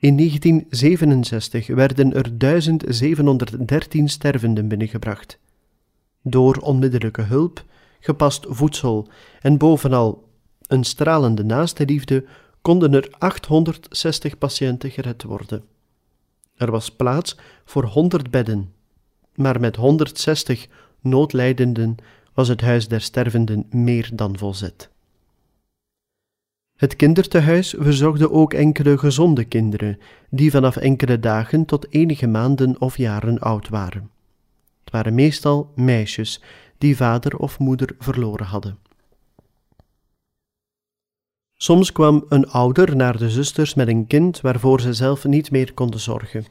In 0.00 0.16
1967 0.16 1.66
werden 1.66 2.14
er 2.14 2.38
1713 2.38 4.08
stervenden 4.08 4.68
binnengebracht. 4.68 5.38
Door 6.22 6.56
onmiddellijke 6.56 7.22
hulp, 7.22 7.64
gepast 8.00 8.46
voedsel 8.48 9.08
en 9.40 9.58
bovenal 9.58 10.28
een 10.66 10.84
stralende 10.84 11.44
naastenliefde 11.44 12.24
konden 12.60 12.94
er 12.94 13.14
860 13.18 14.38
patiënten 14.38 14.90
gered 14.90 15.22
worden. 15.22 15.64
Er 16.56 16.70
was 16.70 16.90
plaats 16.90 17.36
voor 17.64 17.84
100 17.84 18.30
bedden, 18.30 18.72
maar 19.34 19.60
met 19.60 19.76
160 19.76 20.68
noodlijdenden 21.00 21.96
was 22.34 22.48
het 22.48 22.60
huis 22.60 22.88
der 22.88 23.00
stervenden 23.00 23.66
meer 23.70 24.10
dan 24.12 24.38
volzet. 24.38 24.89
Het 26.80 26.96
kindertehuis 26.96 27.74
verzorgde 27.78 28.30
ook 28.30 28.54
enkele 28.54 28.98
gezonde 28.98 29.44
kinderen, 29.44 29.98
die 30.30 30.50
vanaf 30.50 30.76
enkele 30.76 31.18
dagen 31.18 31.64
tot 31.64 31.92
enige 31.92 32.26
maanden 32.26 32.80
of 32.80 32.96
jaren 32.96 33.38
oud 33.38 33.68
waren. 33.68 34.10
Het 34.84 34.92
waren 34.92 35.14
meestal 35.14 35.72
meisjes 35.74 36.42
die 36.78 36.96
vader 36.96 37.36
of 37.36 37.58
moeder 37.58 37.94
verloren 37.98 38.46
hadden. 38.46 38.78
Soms 41.56 41.92
kwam 41.92 42.24
een 42.28 42.48
ouder 42.48 42.96
naar 42.96 43.18
de 43.18 43.30
zusters 43.30 43.74
met 43.74 43.88
een 43.88 44.06
kind 44.06 44.40
waarvoor 44.40 44.80
ze 44.80 44.94
zelf 44.94 45.24
niet 45.24 45.50
meer 45.50 45.74
konden 45.74 46.00
zorgen. 46.00 46.44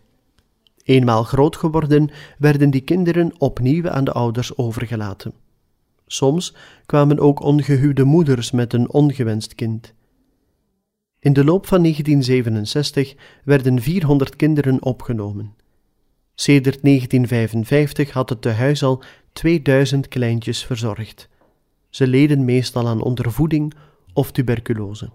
Eenmaal 0.84 1.24
groot 1.24 1.56
geworden, 1.56 2.10
werden 2.38 2.70
die 2.70 2.82
kinderen 2.82 3.34
opnieuw 3.38 3.90
aan 3.90 4.04
de 4.04 4.12
ouders 4.12 4.58
overgelaten. 4.58 5.34
Soms 6.08 6.56
kwamen 6.86 7.20
ook 7.20 7.42
ongehuwde 7.42 8.04
moeders 8.04 8.52
met 8.52 8.74
een 8.74 8.92
ongewenst 8.92 9.56
kind. 9.56 9.94
In 11.20 11.34
de 11.34 11.44
loop 11.44 11.66
van 11.66 11.82
1967 11.82 13.16
werden 13.44 13.82
400 13.82 14.36
kinderen 14.36 14.84
opgenomen. 14.84 15.56
Sedert 16.36 16.82
1955 16.84 18.12
had 18.12 18.30
het 18.30 18.42
tehuis 18.42 18.84
al 18.84 19.04
2000 19.34 20.08
kleintjes 20.08 20.66
verzorgd. 20.66 21.30
Ze 21.90 22.08
leden 22.08 22.46
meestal 22.46 22.88
aan 22.88 23.02
ondervoeding 23.02 23.74
of 24.14 24.32
tuberculose. 24.32 25.10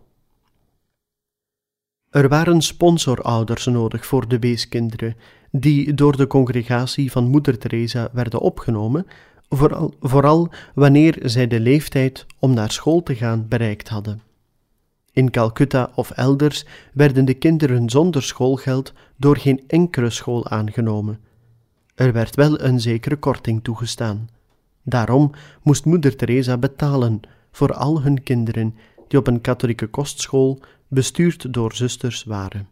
Er 2.10 2.28
waren 2.28 2.62
sponsorouders 2.62 3.66
nodig 3.66 4.06
voor 4.06 4.28
de 4.28 4.38
weeskinderen, 4.38 5.16
die 5.50 5.94
door 5.94 6.16
de 6.16 6.26
congregatie 6.26 7.10
van 7.10 7.28
Moeder 7.28 7.58
Teresa 7.58 8.08
werden 8.12 8.40
opgenomen, 8.40 9.06
vooral, 9.48 9.94
vooral 10.00 10.52
wanneer 10.74 11.18
zij 11.22 11.46
de 11.46 11.60
leeftijd 11.60 12.26
om 12.38 12.54
naar 12.54 12.70
school 12.70 13.02
te 13.02 13.14
gaan 13.14 13.48
bereikt 13.48 13.88
hadden. 13.88 14.33
In 15.14 15.30
Calcutta 15.30 15.90
of 15.94 16.10
elders 16.10 16.64
werden 16.92 17.24
de 17.24 17.34
kinderen 17.34 17.90
zonder 17.90 18.22
schoolgeld 18.22 18.92
door 19.16 19.36
geen 19.36 19.64
enkele 19.66 20.10
school 20.10 20.48
aangenomen. 20.48 21.20
Er 21.94 22.12
werd 22.12 22.34
wel 22.36 22.60
een 22.60 22.80
zekere 22.80 23.16
korting 23.16 23.64
toegestaan. 23.64 24.28
Daarom 24.82 25.30
moest 25.62 25.84
Moeder 25.84 26.16
Teresa 26.16 26.58
betalen 26.58 27.20
voor 27.50 27.74
al 27.74 28.02
hun 28.02 28.22
kinderen 28.22 28.74
die 29.08 29.18
op 29.18 29.26
een 29.26 29.40
katholieke 29.40 29.86
kostschool, 29.86 30.60
bestuurd 30.88 31.52
door 31.52 31.74
zusters, 31.74 32.24
waren. 32.24 32.68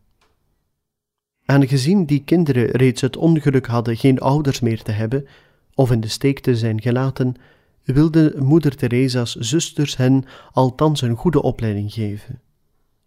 Aangezien 1.44 2.06
die 2.06 2.24
kinderen 2.24 2.70
reeds 2.70 3.00
het 3.00 3.16
ongeluk 3.16 3.66
hadden 3.66 3.96
geen 3.96 4.20
ouders 4.20 4.60
meer 4.60 4.82
te 4.82 4.92
hebben 4.92 5.26
of 5.74 5.90
in 5.90 6.00
de 6.00 6.08
steek 6.08 6.38
te 6.40 6.56
zijn 6.56 6.80
gelaten, 6.80 7.34
wilde 7.84 8.34
moeder 8.38 8.76
Theresa's 8.76 9.34
zusters 9.34 9.96
hen 9.96 10.24
althans 10.52 11.00
een 11.00 11.16
goede 11.16 11.42
opleiding 11.42 11.92
geven. 11.92 12.40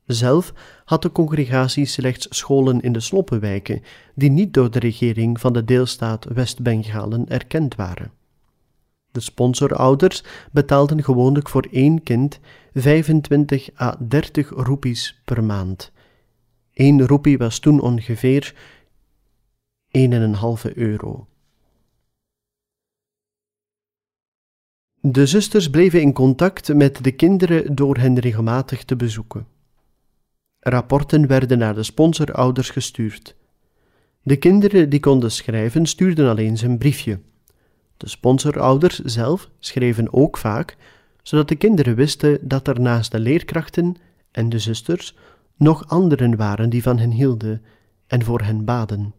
Zelf 0.05 0.53
had 0.85 1.01
de 1.01 1.11
congregatie 1.11 1.85
slechts 1.85 2.27
scholen 2.29 2.81
in 2.81 2.93
de 2.93 2.99
sloppenwijken, 2.99 3.81
die 4.15 4.29
niet 4.29 4.53
door 4.53 4.71
de 4.71 4.79
regering 4.79 5.39
van 5.39 5.53
de 5.53 5.65
deelstaat 5.65 6.25
West-Bengalen 6.25 7.29
erkend 7.29 7.75
waren. 7.75 8.11
De 9.11 9.19
sponsorouders 9.19 10.23
betaalden 10.51 11.03
gewoonlijk 11.03 11.49
voor 11.49 11.67
één 11.71 12.03
kind 12.03 12.39
25 12.73 13.69
à 13.81 13.95
30 13.99 14.49
roepies 14.49 15.21
per 15.25 15.43
maand. 15.43 15.91
Eén 16.73 17.07
roepie 17.07 17.38
was 17.38 17.59
toen 17.59 17.79
ongeveer 17.79 18.53
1,5 19.97 20.73
euro. 20.73 21.27
De 25.07 25.25
zusters 25.25 25.69
bleven 25.69 26.01
in 26.01 26.13
contact 26.13 26.73
met 26.73 27.03
de 27.03 27.11
kinderen 27.11 27.75
door 27.75 27.97
hen 27.97 28.19
regelmatig 28.19 28.83
te 28.83 28.95
bezoeken. 28.95 29.47
Rapporten 30.59 31.27
werden 31.27 31.57
naar 31.57 31.75
de 31.75 31.83
sponsorouders 31.83 32.69
gestuurd. 32.69 33.35
De 34.21 34.35
kinderen 34.35 34.89
die 34.89 34.99
konden 34.99 35.31
schrijven 35.31 35.85
stuurden 35.85 36.29
alleen 36.29 36.57
een 36.63 36.77
briefje. 36.77 37.19
De 37.97 38.09
sponsorouders 38.09 38.99
zelf 38.99 39.49
schreven 39.59 40.13
ook 40.13 40.37
vaak, 40.37 40.77
zodat 41.21 41.47
de 41.47 41.55
kinderen 41.55 41.95
wisten 41.95 42.39
dat 42.41 42.67
er 42.67 42.81
naast 42.81 43.11
de 43.11 43.19
leerkrachten 43.19 43.95
en 44.31 44.49
de 44.49 44.59
zusters 44.59 45.15
nog 45.55 45.87
anderen 45.87 46.35
waren 46.35 46.69
die 46.69 46.83
van 46.83 46.97
hen 46.97 47.11
hielden 47.11 47.61
en 48.07 48.23
voor 48.23 48.41
hen 48.41 48.65
baden. 48.65 49.13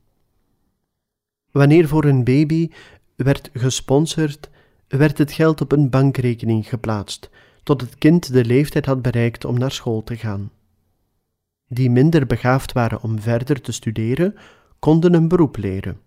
Wanneer 1.50 1.88
voor 1.88 2.04
een 2.04 2.24
baby 2.24 2.70
werd 3.16 3.50
gesponsord, 3.52 4.50
werd 4.88 5.18
het 5.18 5.32
geld 5.32 5.60
op 5.60 5.72
een 5.72 5.90
bankrekening 5.90 6.68
geplaatst, 6.68 7.30
tot 7.62 7.80
het 7.80 7.98
kind 7.98 8.32
de 8.32 8.44
leeftijd 8.44 8.86
had 8.86 9.02
bereikt 9.02 9.44
om 9.44 9.58
naar 9.58 9.72
school 9.72 10.02
te 10.02 10.16
gaan. 10.16 10.50
Die 11.68 11.90
minder 11.90 12.26
begaafd 12.26 12.72
waren 12.72 13.02
om 13.02 13.20
verder 13.20 13.60
te 13.60 13.72
studeren, 13.72 14.34
konden 14.78 15.14
een 15.14 15.28
beroep 15.28 15.56
leren. 15.56 16.00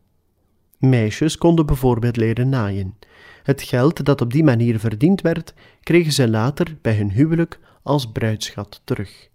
Meisjes 0.78 1.38
konden 1.38 1.66
bijvoorbeeld 1.66 2.18
leren 2.18 2.50
naaien. 2.50 2.98
Het 3.44 3.62
geld 3.62 4.06
dat 4.06 4.22
op 4.22 4.32
die 4.32 4.44
manier 4.44 4.80
verdiend 4.80 5.22
werd, 5.22 5.54
kregen 5.82 6.12
ze 6.12 6.30
later 6.30 6.78
bij 6.82 6.96
hun 6.96 7.12
huwelijk 7.12 7.60
als 7.84 8.12
bruidschat 8.12 8.82
terug. 8.84 9.30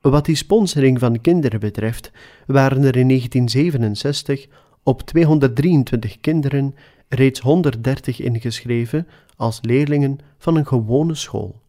Wat 0.00 0.24
die 0.24 0.36
sponsoring 0.36 0.98
van 0.98 1.20
kinderen 1.20 1.60
betreft, 1.60 2.10
waren 2.46 2.82
er 2.82 2.96
in 2.96 3.08
1967 3.08 4.46
op 4.82 5.02
223 5.02 6.20
kinderen 6.20 6.74
reeds 7.08 7.40
130 7.40 8.20
ingeschreven 8.20 9.08
als 9.36 9.58
leerlingen 9.62 10.18
van 10.38 10.56
een 10.56 10.66
gewone 10.66 11.14
school. 11.14 11.62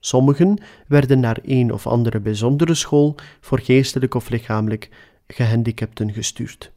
Sommigen 0.00 0.58
werden 0.86 1.20
naar 1.20 1.38
een 1.42 1.72
of 1.72 1.86
andere 1.86 2.20
bijzondere 2.20 2.74
school 2.74 3.14
voor 3.40 3.60
geestelijk 3.60 4.14
of 4.14 4.28
lichamelijk 4.28 4.88
gehandicapten 5.26 6.12
gestuurd. 6.12 6.72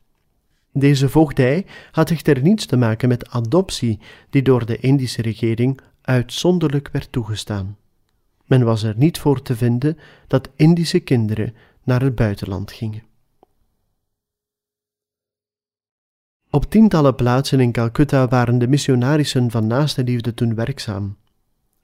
Deze 0.74 1.10
voogdij 1.10 1.66
had 1.92 2.12
echter 2.12 2.42
niets 2.42 2.66
te 2.66 2.78
maken 2.78 3.08
met 3.08 3.30
adoptie, 3.30 4.00
die 4.30 4.42
door 4.42 4.66
de 4.66 4.78
Indische 4.78 5.22
regering 5.22 5.80
uitzonderlijk 6.02 6.90
werd 6.92 7.12
toegestaan. 7.12 7.78
Men 8.46 8.64
was 8.64 8.84
er 8.84 8.94
niet 8.98 9.20
voor 9.20 9.42
te 9.42 9.56
vinden 9.56 9.98
dat 10.28 10.50
Indische 10.56 11.00
kinderen 11.00 11.56
naar 11.84 12.02
het 12.02 12.16
buitenland 12.16 12.72
gingen. 12.72 13.09
Op 16.52 16.70
tientallen 16.70 17.16
plaatsen 17.16 17.60
in 17.60 17.72
Calcutta 17.72 18.28
waren 18.28 18.60
de 18.60 18.68
missionarissen 18.68 19.52
van 19.52 19.68
naaste 19.68 20.04
liefde 20.04 20.34
toen 20.34 20.56
werkzaam. 20.56 21.18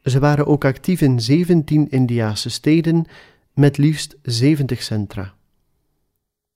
Ze 0.03 0.19
waren 0.19 0.45
ook 0.45 0.65
actief 0.65 1.01
in 1.01 1.19
17 1.19 1.89
Indiase 1.89 2.49
steden 2.49 3.05
met 3.53 3.77
liefst 3.77 4.17
70 4.21 4.83
centra. 4.83 5.33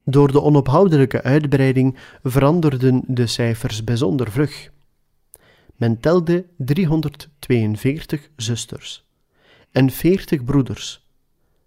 Door 0.03 0.31
de 0.31 0.41
onophoudelijke 0.41 1.23
uitbreiding 1.23 1.97
veranderden 2.23 3.03
de 3.07 3.27
cijfers 3.27 3.83
bijzonder 3.83 4.31
vlug. 4.31 4.71
Men 5.75 5.99
telde 5.99 6.45
342 6.57 8.29
zusters 8.35 9.07
en 9.71 9.89
40 9.89 10.43
broeders. 10.43 11.07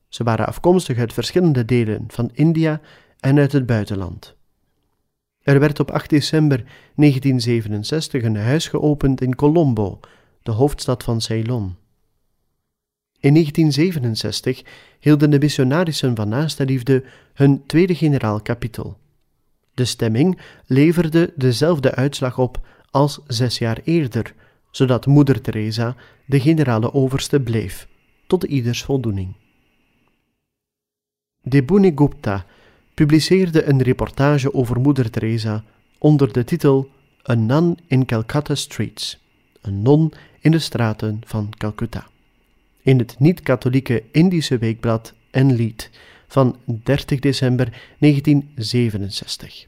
Ze 0.08 0.24
waren 0.24 0.46
afkomstig 0.46 0.98
uit 0.98 1.12
verschillende 1.12 1.64
delen 1.64 2.04
van 2.08 2.30
India 2.32 2.80
en 3.20 3.38
uit 3.38 3.52
het 3.52 3.66
buitenland. 3.66 4.36
Er 5.42 5.60
werd 5.60 5.80
op 5.80 5.90
8 5.90 6.10
december 6.10 6.64
1967 6.94 8.22
een 8.22 8.36
huis 8.36 8.68
geopend 8.68 9.20
in 9.20 9.34
Colombo, 9.34 10.00
de 10.42 10.50
hoofdstad 10.50 11.02
van 11.02 11.20
Ceylon. 11.20 11.76
In 13.20 13.32
1967 13.32 14.62
hielden 14.98 15.30
de 15.30 15.38
missionarissen 15.38 16.16
van 16.16 16.28
Naaste 16.28 16.64
Liefde 16.64 17.04
hun 17.34 17.66
tweede 17.66 17.94
generaal 17.94 18.40
kapitel. 18.40 18.98
De 19.74 19.84
stemming 19.84 20.40
leverde 20.66 21.32
dezelfde 21.36 21.94
uitslag 21.94 22.38
op 22.38 22.66
als 22.90 23.20
zes 23.26 23.58
jaar 23.58 23.80
eerder, 23.84 24.34
zodat 24.70 25.06
Moeder 25.06 25.40
Teresa 25.40 25.96
de 26.26 26.40
generale 26.40 26.94
overste 26.94 27.40
bleef, 27.40 27.88
tot 28.26 28.44
ieders 28.44 28.82
voldoening. 28.82 29.36
Debuni 31.42 31.92
Gupta 31.94 32.46
publiceerde 32.94 33.64
een 33.64 33.82
reportage 33.82 34.54
over 34.54 34.80
Moeder 34.80 35.10
Teresa 35.10 35.64
onder 35.98 36.32
de 36.32 36.44
titel 36.44 36.90
A 37.30 37.34
Nun 37.34 37.78
in 37.86 38.04
Calcutta 38.04 38.54
Streets, 38.54 39.18
een 39.60 39.82
non 39.82 40.12
in 40.40 40.50
de 40.50 40.58
straten 40.58 41.20
van 41.24 41.52
Calcutta, 41.56 42.06
in 42.82 42.98
het 42.98 43.18
niet-katholieke 43.18 44.02
Indische 44.10 44.58
weekblad 44.58 45.14
Enlied 45.30 45.90
van 46.26 46.56
30 46.64 47.18
december 47.18 47.96
1967. 47.98 49.66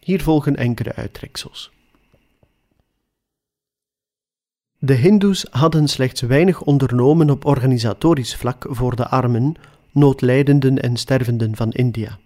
Hier 0.00 0.22
volgen 0.22 0.56
enkele 0.56 0.94
uittreksels. 0.94 1.70
De 4.78 4.94
Hindoes 4.94 5.46
hadden 5.50 5.88
slechts 5.88 6.20
weinig 6.20 6.62
ondernomen 6.62 7.30
op 7.30 7.44
organisatorisch 7.44 8.36
vlak 8.36 8.66
voor 8.68 8.96
de 8.96 9.08
armen, 9.08 9.54
noodlijdenden 9.92 10.82
en 10.82 10.96
stervenden 10.96 11.56
van 11.56 11.70
India. 11.70 12.18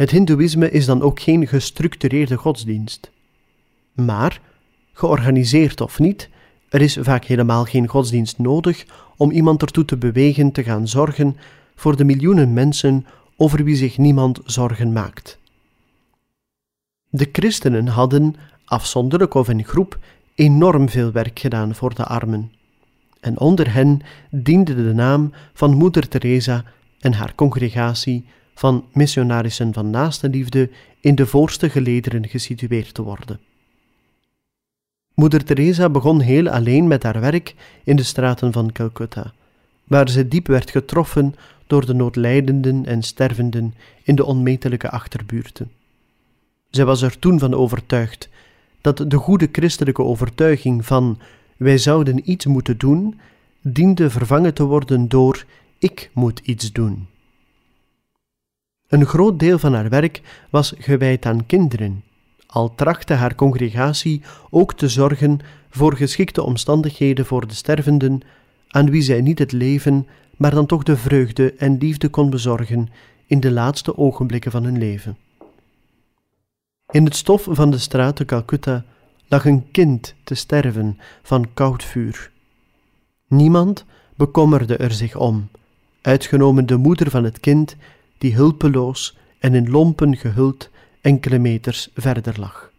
Het 0.00 0.10
Hindoeïsme 0.10 0.70
is 0.70 0.86
dan 0.86 1.02
ook 1.02 1.20
geen 1.20 1.46
gestructureerde 1.46 2.36
godsdienst. 2.36 3.10
Maar, 3.92 4.40
georganiseerd 4.92 5.80
of 5.80 5.98
niet, 5.98 6.28
er 6.68 6.80
is 6.80 6.98
vaak 7.00 7.24
helemaal 7.24 7.64
geen 7.64 7.86
godsdienst 7.86 8.38
nodig 8.38 8.86
om 9.16 9.30
iemand 9.30 9.62
ertoe 9.62 9.84
te 9.84 9.96
bewegen 9.96 10.52
te 10.52 10.62
gaan 10.62 10.88
zorgen 10.88 11.36
voor 11.74 11.96
de 11.96 12.04
miljoenen 12.04 12.52
mensen 12.52 13.06
over 13.36 13.64
wie 13.64 13.76
zich 13.76 13.98
niemand 13.98 14.40
zorgen 14.44 14.92
maakt. 14.92 15.38
De 17.08 17.28
christenen 17.32 17.86
hadden, 17.86 18.34
afzonderlijk 18.64 19.34
of 19.34 19.48
in 19.48 19.64
groep, 19.64 19.98
enorm 20.34 20.88
veel 20.88 21.12
werk 21.12 21.38
gedaan 21.38 21.74
voor 21.74 21.94
de 21.94 22.04
armen. 22.04 22.52
En 23.20 23.38
onder 23.38 23.72
hen 23.72 24.00
diende 24.30 24.74
de 24.74 24.94
naam 24.94 25.32
van 25.52 25.74
Moeder 25.74 26.08
Teresa 26.08 26.64
en 27.00 27.12
haar 27.12 27.34
congregatie 27.34 28.24
van 28.54 28.84
missionarissen 28.92 29.72
van 29.72 29.90
naaste 29.90 30.28
liefde 30.28 30.70
in 31.00 31.14
de 31.14 31.26
voorste 31.26 31.70
gelederen 31.70 32.28
gesitueerd 32.28 32.94
te 32.94 33.02
worden. 33.02 33.40
Moeder 35.14 35.44
Teresa 35.44 35.88
begon 35.88 36.20
heel 36.20 36.48
alleen 36.48 36.86
met 36.88 37.02
haar 37.02 37.20
werk 37.20 37.54
in 37.84 37.96
de 37.96 38.02
straten 38.02 38.52
van 38.52 38.72
Calcutta, 38.72 39.32
waar 39.84 40.08
ze 40.08 40.28
diep 40.28 40.46
werd 40.46 40.70
getroffen 40.70 41.34
door 41.66 41.86
de 41.86 41.94
noodlijdenden 41.94 42.86
en 42.86 43.02
stervenden 43.02 43.74
in 44.02 44.14
de 44.14 44.24
onmetelijke 44.24 44.90
achterbuurten. 44.90 45.70
Zij 46.70 46.84
was 46.84 47.02
er 47.02 47.18
toen 47.18 47.38
van 47.38 47.54
overtuigd 47.54 48.28
dat 48.80 49.10
de 49.10 49.16
goede 49.16 49.48
christelijke 49.52 50.02
overtuiging 50.02 50.86
van 50.86 51.18
wij 51.56 51.78
zouden 51.78 52.30
iets 52.30 52.46
moeten 52.46 52.78
doen, 52.78 53.20
diende 53.60 54.10
vervangen 54.10 54.54
te 54.54 54.64
worden 54.64 55.08
door 55.08 55.44
ik 55.78 56.10
moet 56.12 56.38
iets 56.38 56.72
doen. 56.72 57.06
Een 58.90 59.06
groot 59.06 59.38
deel 59.38 59.58
van 59.58 59.74
haar 59.74 59.88
werk 59.88 60.46
was 60.50 60.74
gewijd 60.78 61.26
aan 61.26 61.46
kinderen, 61.46 62.04
al 62.46 62.74
trachtte 62.74 63.14
haar 63.14 63.34
congregatie 63.34 64.22
ook 64.50 64.74
te 64.74 64.88
zorgen 64.88 65.38
voor 65.70 65.96
geschikte 65.96 66.42
omstandigheden 66.42 67.26
voor 67.26 67.46
de 67.46 67.54
stervenden, 67.54 68.20
aan 68.68 68.90
wie 68.90 69.02
zij 69.02 69.20
niet 69.20 69.38
het 69.38 69.52
leven, 69.52 70.06
maar 70.36 70.50
dan 70.50 70.66
toch 70.66 70.82
de 70.82 70.96
vreugde 70.96 71.54
en 71.54 71.78
liefde 71.78 72.08
kon 72.08 72.30
bezorgen 72.30 72.88
in 73.26 73.40
de 73.40 73.50
laatste 73.50 73.96
ogenblikken 73.96 74.50
van 74.50 74.64
hun 74.64 74.78
leven. 74.78 75.16
In 76.90 77.04
het 77.04 77.16
stof 77.16 77.46
van 77.50 77.70
de 77.70 77.78
straten 77.78 78.26
Calcutta 78.26 78.84
lag 79.28 79.44
een 79.44 79.70
kind 79.70 80.14
te 80.24 80.34
sterven 80.34 80.98
van 81.22 81.46
koud 81.54 81.84
vuur. 81.84 82.30
Niemand 83.26 83.84
bekommerde 84.14 84.76
er 84.76 84.92
zich 84.92 85.16
om, 85.16 85.48
uitgenomen 86.00 86.66
de 86.66 86.76
moeder 86.76 87.10
van 87.10 87.24
het 87.24 87.40
kind, 87.40 87.76
die 88.20 88.34
hulpeloos 88.34 89.16
en 89.38 89.54
in 89.54 89.70
lompen 89.70 90.16
gehuld 90.16 90.70
enkele 91.00 91.38
meters 91.38 91.88
verder 91.94 92.40
lag. 92.40 92.72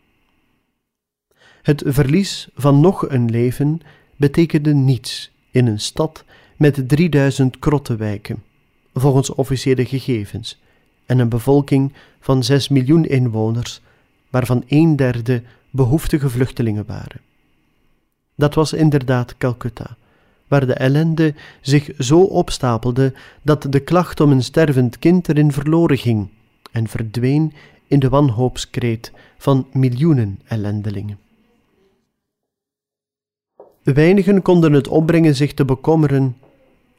Het 1.62 1.84
verlies 1.86 2.50
van 2.56 2.80
nog 2.80 3.10
een 3.10 3.30
leven 3.30 3.82
betekende 4.16 4.74
niets 4.74 5.32
in 5.52 5.68
een 5.68 5.80
stad 5.80 6.24
met 6.58 6.90
3000 6.90 7.60
krottenwijken, 7.60 8.44
volgens 8.94 9.30
officiële 9.30 9.86
gegevens, 9.86 10.60
en 11.06 11.20
een 11.20 11.30
bevolking 11.30 11.94
van 12.20 12.44
6 12.44 12.70
miljoen 12.70 13.06
inwoners, 13.06 13.82
waarvan 14.30 14.64
een 14.68 14.96
derde 14.96 15.44
behoeftige 15.70 16.30
vluchtelingen 16.30 16.86
waren. 16.86 17.22
Dat 18.36 18.54
was 18.54 18.74
inderdaad 18.74 19.38
Calcutta, 19.38 19.98
waar 20.52 20.66
de 20.66 20.74
ellende 20.74 21.34
zich 21.62 21.90
zo 21.98 22.22
opstapelde 22.22 23.14
dat 23.42 23.66
de 23.70 23.80
klacht 23.80 24.20
om 24.20 24.32
een 24.32 24.44
stervend 24.44 25.00
kind 25.00 25.30
erin 25.30 25.52
verloren 25.52 25.98
ging 25.98 26.28
en 26.72 26.88
verdween 26.88 27.54
in 27.88 28.00
de 28.00 28.10
wanhoopskreet 28.10 29.12
van 29.38 29.68
miljoenen 29.74 30.40
ellendelingen. 30.46 31.18
Weinigen 33.84 34.42
konden 34.42 34.74
het 34.74 34.88
opbrengen 34.88 35.36
zich 35.36 35.54
te 35.54 35.66
bekommeren 35.66 36.38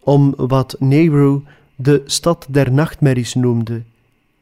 om 0.01 0.35
wat 0.37 0.77
Nehru 0.79 1.43
de 1.77 2.03
stad 2.05 2.47
der 2.51 2.73
nachtmerries 2.73 3.35
noemde, 3.35 3.83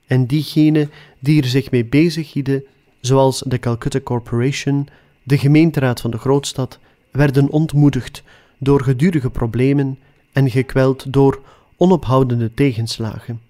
en 0.07 0.27
diegenen 0.27 0.91
die 1.19 1.43
er 1.43 1.49
zich 1.49 1.71
mee 1.71 1.85
bezighielden, 1.85 2.65
zoals 3.01 3.43
de 3.47 3.59
Calcutta 3.59 4.01
Corporation, 4.01 4.89
de 5.23 5.39
gemeenteraad 5.39 6.01
van 6.01 6.11
de 6.11 6.19
grootstad, 6.19 6.79
werden 7.11 7.49
ontmoedigd 7.49 8.23
door 8.61 8.83
gedurige 8.83 9.31
problemen 9.31 9.99
en 10.33 10.51
gekweld 10.51 11.13
door 11.13 11.43
onophoudende 11.77 12.55
tegenslagen. 12.55 13.41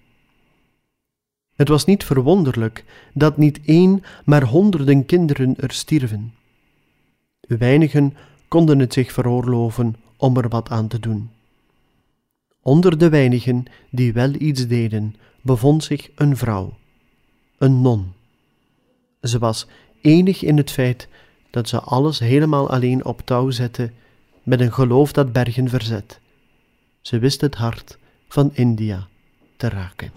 Het 1.55 1.67
was 1.67 1.85
niet 1.85 2.03
verwonderlijk 2.03 2.85
dat 3.13 3.37
niet 3.37 3.59
één, 3.65 4.03
maar 4.25 4.43
honderden 4.43 5.05
kinderen 5.05 5.55
er 5.57 5.71
stierven. 5.71 6.33
Weinigen 7.39 8.13
konden 8.47 8.79
het 8.79 8.93
zich 8.93 9.11
veroorloven 9.11 9.95
om 10.17 10.37
er 10.37 10.49
wat 10.49 10.69
aan 10.69 10.87
te 10.87 10.99
doen. 10.99 11.29
Onder 12.61 12.97
de 12.97 13.09
weinigen 13.09 13.65
die 13.89 14.13
wel 14.13 14.33
iets 14.37 14.67
deden, 14.67 15.15
bevond 15.41 15.83
zich 15.83 16.09
een 16.15 16.37
vrouw, 16.37 16.77
een 17.57 17.81
non. 17.81 18.13
Ze 19.21 19.39
was 19.39 19.67
enig 20.01 20.43
in 20.43 20.57
het 20.57 20.71
feit 20.71 21.07
dat 21.49 21.67
ze 21.67 21.79
alles 21.79 22.19
helemaal 22.19 22.69
alleen 22.69 23.05
op 23.05 23.21
touw 23.25 23.49
zette, 23.49 23.91
met 24.43 24.59
een 24.59 24.73
geloof 24.73 25.11
dat 25.11 25.31
bergen 25.31 25.69
verzet. 25.69 26.19
Ze 27.01 27.19
wist 27.19 27.41
het 27.41 27.55
hart 27.55 27.97
van 28.27 28.51
India 28.53 29.07
te 29.57 29.69
raken. 29.69 30.11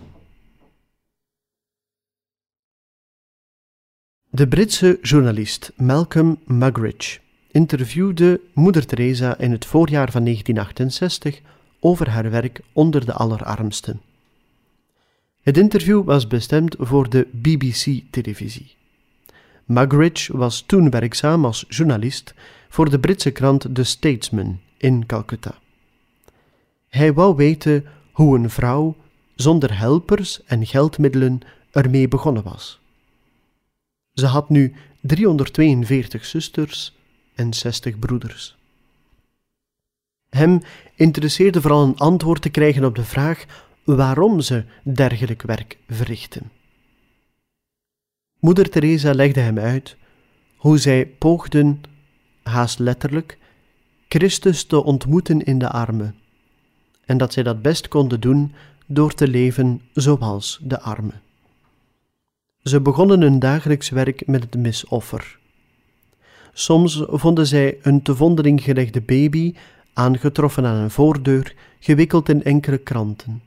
De 4.31 4.49
Britse 4.49 4.99
journalist 5.03 5.73
Malcolm 5.77 6.39
Muggeridge 6.45 7.19
interviewde 7.51 8.41
Moeder 8.53 8.87
Teresa 8.87 9.39
in 9.39 9.51
het 9.51 9.65
voorjaar 9.67 10.11
van 10.11 10.25
1968 10.25 11.41
over 11.81 12.11
haar 12.11 12.31
werk 12.31 12.61
onder 12.73 13.07
de 13.07 13.13
allerarmsten. 13.13 14.01
Het 15.43 15.57
interview 15.57 16.05
was 16.05 16.27
bestemd 16.27 16.77
voor 16.79 17.11
de 17.11 17.27
BBC-televisie. 17.31 18.75
Muggeridge 19.65 20.37
was 20.37 20.61
toen 20.67 20.91
werkzaam 20.91 21.45
als 21.45 21.65
journalist 21.69 22.35
voor 22.75 22.91
de 22.91 22.99
Britse 22.99 23.31
krant 23.31 23.75
The 23.75 23.85
Statesman 23.85 24.61
in 24.77 25.07
Calcutta. 25.07 25.59
Hij 26.89 27.13
wou 27.13 27.37
weten 27.37 27.85
hoe 28.13 28.39
een 28.39 28.51
vrouw 28.51 28.97
zonder 29.35 29.79
helpers 29.79 30.45
en 30.45 30.67
geldmiddelen 30.67 31.41
ermee 31.71 32.09
begonnen 32.09 32.43
was. 32.43 32.81
Ze 34.13 34.27
had 34.27 34.49
nu 34.49 34.75
342 35.01 36.25
zusters 36.25 36.97
en 37.35 37.55
60 37.55 37.99
broeders. 37.99 38.57
Hem 40.29 40.61
interesseerde 40.95 41.61
vooral 41.61 41.83
een 41.83 41.99
antwoord 41.99 42.43
te 42.43 42.51
krijgen 42.51 42.85
op 42.85 42.95
de 42.95 43.05
vraag 43.05 43.45
waarom 43.85 44.41
ze 44.41 44.65
dergelijk 44.83 45.43
werk 45.43 45.79
verrichten. 45.89 46.51
Moeder 48.41 48.71
Teresa 48.71 49.13
legde 49.13 49.41
hem 49.41 49.59
uit 49.59 49.97
hoe 50.57 50.79
zij 50.79 51.07
poogden, 51.07 51.93
haast 52.45 52.79
letterlijk, 52.79 53.39
Christus 54.09 54.65
te 54.65 54.85
ontmoeten 54.85 55.43
in 55.43 55.59
de 55.59 55.71
armen, 55.71 56.15
en 57.05 57.19
dat 57.19 57.33
zij 57.33 57.43
dat 57.43 57.63
best 57.63 57.89
konden 57.89 58.21
doen 58.21 58.55
door 58.87 59.15
te 59.15 59.29
leven 59.29 59.81
zoals 59.93 60.61
de 60.63 60.81
armen. 60.81 61.23
Ze 62.63 62.81
begonnen 62.81 63.21
hun 63.21 63.39
dagelijks 63.39 63.89
werk 63.89 64.27
met 64.27 64.43
het 64.43 64.57
misoffer. 64.57 65.39
Soms 66.53 67.03
vonden 67.07 67.47
zij 67.47 67.79
een 67.83 68.03
te 68.03 68.17
vondering 68.17 68.63
gelegde 68.63 69.01
baby 69.01 69.55
aangetroffen 69.93 70.67
aan 70.67 70.77
een 70.77 70.91
voordeur, 70.91 71.55
gewikkeld 71.81 72.29
in 72.29 72.45
enkele 72.45 72.79
kranten. 72.79 73.43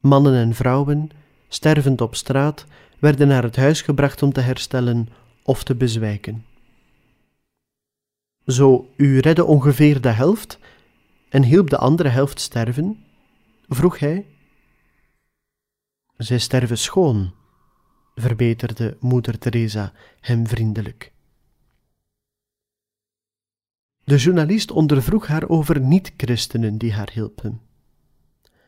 Mannen 0.00 0.34
en 0.34 0.54
vrouwen, 0.54 1.10
stervend 1.48 2.00
op 2.00 2.14
straat, 2.14 2.64
werden 2.98 3.28
naar 3.28 3.42
het 3.42 3.56
huis 3.56 3.82
gebracht 3.82 4.22
om 4.22 4.32
te 4.32 4.40
herstellen 4.40 5.08
of 5.42 5.64
te 5.64 5.74
bezwijken. 5.74 6.44
Zo, 8.48 8.88
u 8.96 9.18
redde 9.18 9.44
ongeveer 9.44 10.00
de 10.00 10.08
helft 10.08 10.58
en 11.28 11.42
hielp 11.42 11.70
de 11.70 11.78
andere 11.78 12.08
helft 12.08 12.40
sterven? 12.40 13.04
vroeg 13.66 13.98
hij. 13.98 14.26
Zij 16.16 16.38
sterven 16.38 16.78
schoon, 16.78 17.34
verbeterde 18.14 18.96
moeder 19.00 19.38
Teresa 19.38 19.92
hem 20.20 20.46
vriendelijk. 20.46 21.12
De 24.04 24.16
journalist 24.16 24.70
ondervroeg 24.70 25.26
haar 25.26 25.48
over 25.48 25.80
niet-christenen 25.80 26.78
die 26.78 26.92
haar 26.92 27.10
hielpen. 27.12 27.60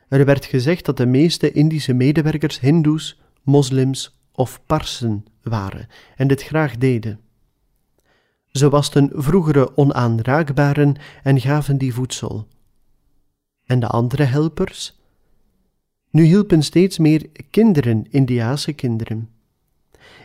Er 0.08 0.24
werd 0.24 0.44
gezegd 0.44 0.84
dat 0.84 0.96
de 0.96 1.06
meeste 1.06 1.52
Indische 1.52 1.92
medewerkers 1.92 2.60
Hindoes, 2.60 3.20
moslims 3.42 4.20
of 4.32 4.62
Parsen 4.66 5.24
waren 5.42 5.88
en 6.16 6.28
dit 6.28 6.42
graag 6.42 6.76
deden. 6.76 7.20
Ze 8.52 8.68
wasten 8.68 9.10
vroegere 9.14 9.76
onaanraakbaren 9.76 10.94
en 11.22 11.40
gaven 11.40 11.78
die 11.78 11.94
voedsel. 11.94 12.46
En 13.64 13.80
de 13.80 13.86
andere 13.86 14.22
helpers? 14.22 14.98
Nu 16.10 16.22
hielpen 16.22 16.62
steeds 16.62 16.98
meer 16.98 17.26
kinderen, 17.50 18.06
Indiase 18.10 18.72
kinderen. 18.72 19.28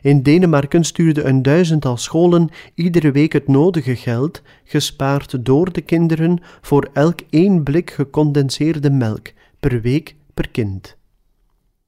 In 0.02 0.24
Denemarken 0.24 0.84
stuurde 0.84 1.24
een 1.24 1.42
duizendtal 1.42 1.98
scholen 1.98 2.50
iedere 2.74 3.12
week 3.12 3.34
het 3.34 3.48
nodige 3.48 3.96
geld, 3.96 4.42
gespaard 4.64 5.46
door 5.46 5.72
de 5.74 5.82
kinderen, 5.82 6.40
voor 6.62 6.90
elk 6.94 7.20
één 7.30 7.64
blik 7.64 7.92
gecondenseerde 7.92 8.90
melk 8.90 9.32
per 9.60 9.82
week 9.82 10.16
per 10.34 10.50
kind. 10.50 10.98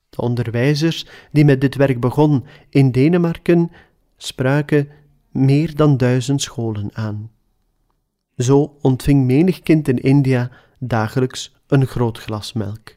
De 0.10 0.22
onderwijzers 0.22 1.06
die 1.32 1.46
met 1.46 1.62
dit 1.62 1.76
werk 1.76 2.00
begon 2.00 2.46
in 2.70 2.92
Denemarken 2.92 3.72
spraken 4.18 4.88
meer 5.38 5.76
dan 5.76 5.98
duizend 5.98 6.42
scholen 6.42 6.90
aan. 6.94 7.32
Zo 8.38 8.78
ontving 8.82 9.26
menig 9.26 9.60
kind 9.60 9.88
in 9.88 9.98
India 9.98 10.52
dagelijks 10.80 11.56
een 11.68 11.86
groot 11.86 12.18
glas 12.18 12.54
melk. 12.54 12.96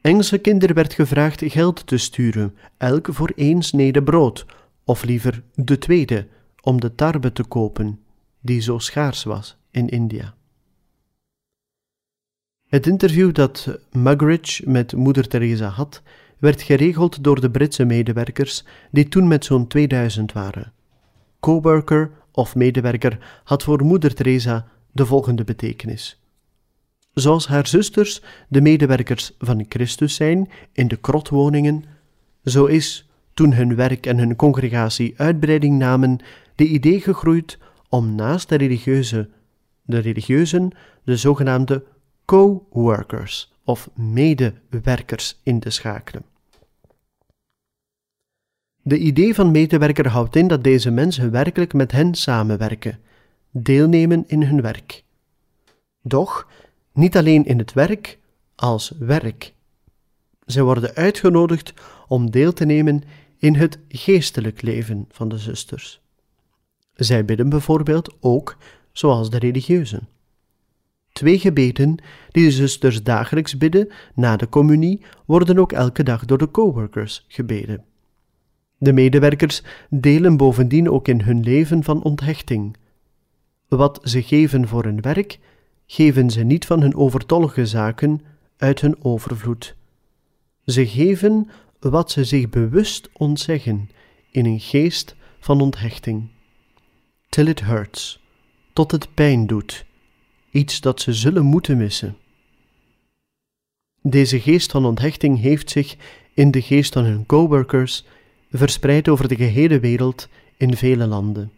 Engelse 0.00 0.38
kinderen 0.38 0.74
werd 0.74 0.92
gevraagd 0.92 1.42
geld 1.44 1.86
te 1.86 1.96
sturen, 1.96 2.56
elk 2.76 3.08
voor 3.10 3.32
één 3.36 3.62
snede 3.62 4.02
brood, 4.02 4.46
of 4.84 5.04
liever 5.04 5.42
de 5.54 5.78
tweede, 5.78 6.26
om 6.62 6.80
de 6.80 6.94
tarwe 6.94 7.32
te 7.32 7.44
kopen, 7.44 8.00
die 8.40 8.60
zo 8.60 8.78
schaars 8.78 9.22
was 9.22 9.56
in 9.70 9.88
India. 9.88 10.34
Het 12.66 12.86
interview 12.86 13.34
dat 13.34 13.78
Muggeridge 13.92 14.70
met 14.70 14.92
moeder 14.92 15.28
Teresa 15.28 15.68
had, 15.68 16.02
werd 16.38 16.62
geregeld 16.62 17.24
door 17.24 17.40
de 17.40 17.50
Britse 17.50 17.84
medewerkers, 17.84 18.64
die 18.90 19.08
toen 19.08 19.28
met 19.28 19.44
zo'n 19.44 19.66
2000 19.66 20.32
waren. 20.32 20.72
Coworker 21.40 22.10
of 22.32 22.54
medewerker 22.54 23.40
had 23.44 23.62
voor 23.62 23.84
moeder 23.84 24.14
Teresa 24.14 24.66
de 24.92 25.06
volgende 25.06 25.44
betekenis. 25.44 26.20
Zoals 27.12 27.46
haar 27.46 27.66
zusters 27.66 28.22
de 28.48 28.60
medewerkers 28.60 29.32
van 29.38 29.64
Christus 29.68 30.14
zijn 30.14 30.48
in 30.72 30.88
de 30.88 30.96
krotwoningen, 30.96 31.84
zo 32.44 32.64
is, 32.64 33.08
toen 33.34 33.52
hun 33.52 33.74
werk 33.74 34.06
en 34.06 34.18
hun 34.18 34.36
congregatie 34.36 35.14
uitbreiding 35.16 35.78
namen, 35.78 36.18
de 36.54 36.66
idee 36.66 37.00
gegroeid 37.00 37.58
om 37.88 38.14
naast 38.14 38.48
de 38.48 38.56
religieuze, 38.56 39.28
de 39.82 39.98
religieuzen 39.98 40.70
de 41.04 41.16
zogenaamde 41.16 41.84
co-workers 42.26 43.52
of 43.64 43.90
medewerkers 43.94 45.40
in 45.42 45.60
te 45.60 45.70
schakelen. 45.70 46.24
De 48.82 48.98
idee 48.98 49.34
van 49.34 49.50
medewerker 49.50 50.08
houdt 50.08 50.36
in 50.36 50.48
dat 50.48 50.64
deze 50.64 50.90
mensen 50.90 51.30
werkelijk 51.30 51.72
met 51.72 51.92
hen 51.92 52.14
samenwerken, 52.14 52.98
deelnemen 53.50 54.24
in 54.26 54.42
hun 54.42 54.62
werk. 54.62 55.04
Doch 56.02 56.48
niet 56.92 57.16
alleen 57.16 57.44
in 57.44 57.58
het 57.58 57.72
werk, 57.72 58.18
als 58.54 58.92
werk. 58.98 59.54
Zij 60.44 60.62
worden 60.62 60.94
uitgenodigd 60.94 61.74
om 62.08 62.30
deel 62.30 62.52
te 62.52 62.64
nemen 62.64 63.02
in 63.38 63.54
het 63.54 63.78
geestelijk 63.88 64.62
leven 64.62 65.04
van 65.10 65.28
de 65.28 65.38
zusters. 65.38 66.00
Zij 66.94 67.24
bidden 67.24 67.48
bijvoorbeeld 67.48 68.16
ook 68.20 68.56
zoals 68.92 69.30
de 69.30 69.38
religieuzen. 69.38 70.08
Twee 71.16 71.38
gebeden 71.38 71.96
die 72.30 72.44
de 72.44 72.50
zusters 72.50 73.02
dagelijks 73.02 73.58
bidden 73.58 73.92
na 74.14 74.36
de 74.36 74.48
communie 74.48 75.04
worden 75.26 75.58
ook 75.58 75.72
elke 75.72 76.02
dag 76.02 76.24
door 76.24 76.38
de 76.38 76.50
coworkers 76.50 77.24
gebeden. 77.28 77.84
De 78.78 78.92
medewerkers 78.92 79.62
delen 79.90 80.36
bovendien 80.36 80.90
ook 80.90 81.08
in 81.08 81.20
hun 81.20 81.40
leven 81.40 81.84
van 81.84 82.02
onthechting. 82.02 82.76
Wat 83.68 84.00
ze 84.02 84.22
geven 84.22 84.68
voor 84.68 84.84
hun 84.84 85.00
werk, 85.00 85.38
geven 85.86 86.30
ze 86.30 86.42
niet 86.42 86.66
van 86.66 86.80
hun 86.80 86.94
overtollige 86.94 87.66
zaken 87.66 88.20
uit 88.56 88.80
hun 88.80 89.04
overvloed. 89.04 89.76
Ze 90.64 90.86
geven 90.86 91.50
wat 91.80 92.10
ze 92.10 92.24
zich 92.24 92.48
bewust 92.48 93.08
ontzeggen 93.12 93.90
in 94.30 94.46
een 94.46 94.60
geest 94.60 95.16
van 95.38 95.60
onthechting. 95.60 96.28
Till 97.28 97.46
it 97.46 97.60
hurts, 97.60 98.22
tot 98.72 98.90
het 98.90 99.14
pijn 99.14 99.46
doet, 99.46 99.86
iets 100.56 100.80
dat 100.80 101.00
ze 101.00 101.12
zullen 101.12 101.44
moeten 101.44 101.76
missen. 101.76 102.16
Deze 104.02 104.40
geest 104.40 104.70
van 104.70 104.84
onthechting 104.84 105.40
heeft 105.40 105.70
zich 105.70 105.96
in 106.34 106.50
de 106.50 106.62
geest 106.62 106.92
van 106.92 107.04
hun 107.04 107.26
coworkers 107.26 108.04
verspreid 108.52 109.08
over 109.08 109.28
de 109.28 109.36
gehele 109.36 109.80
wereld 109.80 110.28
in 110.56 110.76
vele 110.76 111.06
landen. 111.06 111.52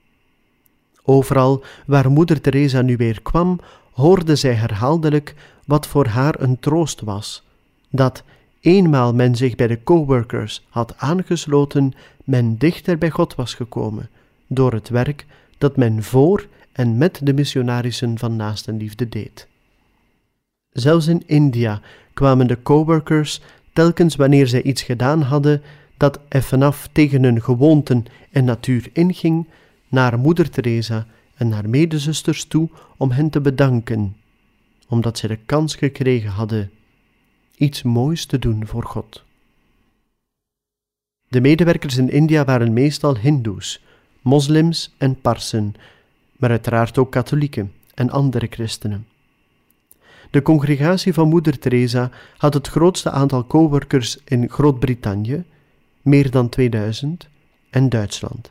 Overal 1.03 1.65
waar 1.87 2.11
moeder 2.11 2.41
Teresa 2.41 2.83
nu 2.83 2.97
weer 2.97 3.23
kwam, 3.23 3.61
hoorde 3.93 4.37
zij 4.37 4.55
herhaaldelijk 4.55 5.35
wat 5.67 5.87
voor 5.87 6.07
haar 6.07 6.41
een 6.41 6.59
troost 6.59 7.01
was: 7.01 7.43
dat 7.91 8.23
eenmaal 8.61 9.15
men 9.15 9.37
zich 9.37 9.55
bij 9.55 9.67
de 9.67 9.83
coworkers 9.83 10.67
had 10.69 10.95
aangesloten, 10.97 11.93
men 12.25 12.57
dichter 12.57 12.99
bij 12.99 13.11
God 13.11 13.35
was 13.35 13.55
gekomen 13.55 14.09
door 14.47 14.73
het 14.73 14.89
werk 14.89 15.27
dat 15.59 15.77
men 15.77 16.03
voor 16.03 16.47
en 16.79 16.99
met 16.99 17.21
de 17.23 17.33
missionarissen 17.33 18.19
van 18.19 18.37
naastenliefde 18.37 19.09
deed. 19.09 19.47
Zelfs 20.71 21.07
in 21.07 21.23
India 21.27 21.81
kwamen 22.15 22.47
de 22.47 22.63
coworkers 22.63 23.41
telkens 23.73 24.17
wanneer 24.17 24.47
zij 24.47 24.63
iets 24.63 24.83
gedaan 24.83 25.23
hadden 25.23 25.63
dat 25.97 26.21
evenaf 26.29 26.89
tegen 26.93 27.23
hun 27.23 27.43
gewoonten 27.43 28.05
en 28.31 28.45
natuur 28.45 28.91
inging, 28.93 29.47
naar 29.89 30.19
moeder 30.19 30.51
Teresa 30.51 31.07
en 31.35 31.53
haar 31.53 31.69
medezusters 31.69 32.45
toe 32.45 32.69
om 32.97 33.11
hen 33.11 33.31
te 33.31 33.41
bedanken, 33.41 34.17
omdat 34.89 35.19
zij 35.19 35.29
de 35.29 35.39
kans 35.47 35.77
gekregen 35.77 36.31
hadden 36.31 36.71
iets 37.57 37.83
moois 37.83 38.27
te 38.27 38.39
doen 38.39 38.67
voor 38.67 38.85
God. 38.85 39.25
De 41.29 41.41
medewerkers 41.41 41.97
in 41.97 42.11
India 42.11 42.45
waren 42.45 42.73
meestal 42.73 43.17
Hindoes, 43.17 43.85
moslims 44.23 44.95
en 44.99 45.21
Parsen, 45.21 45.75
maar 46.39 46.51
uiteraard 46.51 46.99
ook 46.99 47.11
katholieken 47.11 47.73
en 47.95 48.11
andere 48.11 48.47
christenen. 48.51 49.07
De 50.31 50.43
congregatie 50.43 51.13
van 51.13 51.29
Moeder 51.29 51.59
Teresa 51.59 52.11
had 52.37 52.55
het 52.55 52.69
grootste 52.69 53.11
aantal 53.11 53.47
coworkers 53.47 54.19
in 54.25 54.51
Groot-Brittannië, 54.51 55.45
meer 56.03 56.31
dan 56.31 56.49
2000, 56.49 57.29
en 57.71 57.89
Duitsland. 57.89 58.51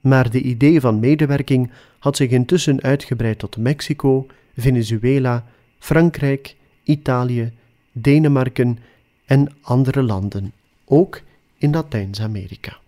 Maar 0.00 0.30
de 0.30 0.40
idee 0.40 0.80
van 0.80 1.00
medewerking 1.00 1.70
had 1.98 2.16
zich 2.16 2.30
intussen 2.30 2.82
uitgebreid 2.82 3.38
tot 3.38 3.56
Mexico, 3.56 4.26
Venezuela, 4.56 5.44
Frankrijk, 5.78 6.56
Italië, 6.84 7.52
Denemarken 7.92 8.78
en 9.24 9.52
andere 9.62 10.02
landen, 10.02 10.52
ook 10.84 11.20
in 11.58 11.70
Latijns-Amerika. 11.70 12.81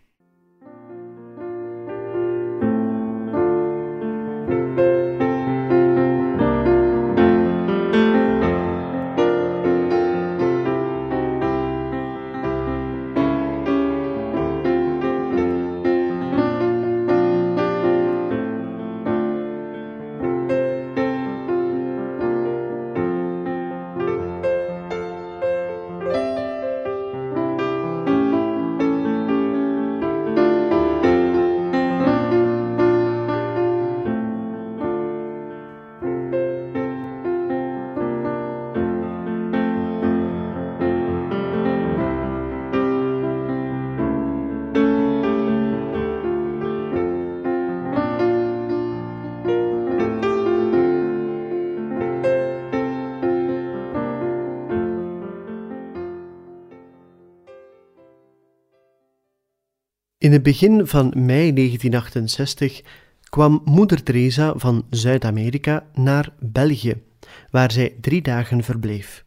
Begin 60.44 60.86
van 60.86 61.12
mei 61.16 61.52
1968 61.52 62.82
kwam 63.22 63.62
moeder 63.64 64.02
Teresa 64.02 64.52
van 64.56 64.86
Zuid-Amerika 64.90 65.86
naar 65.94 66.32
België, 66.38 67.02
waar 67.50 67.72
zij 67.72 67.96
drie 68.00 68.22
dagen 68.22 68.62
verbleef. 68.62 69.24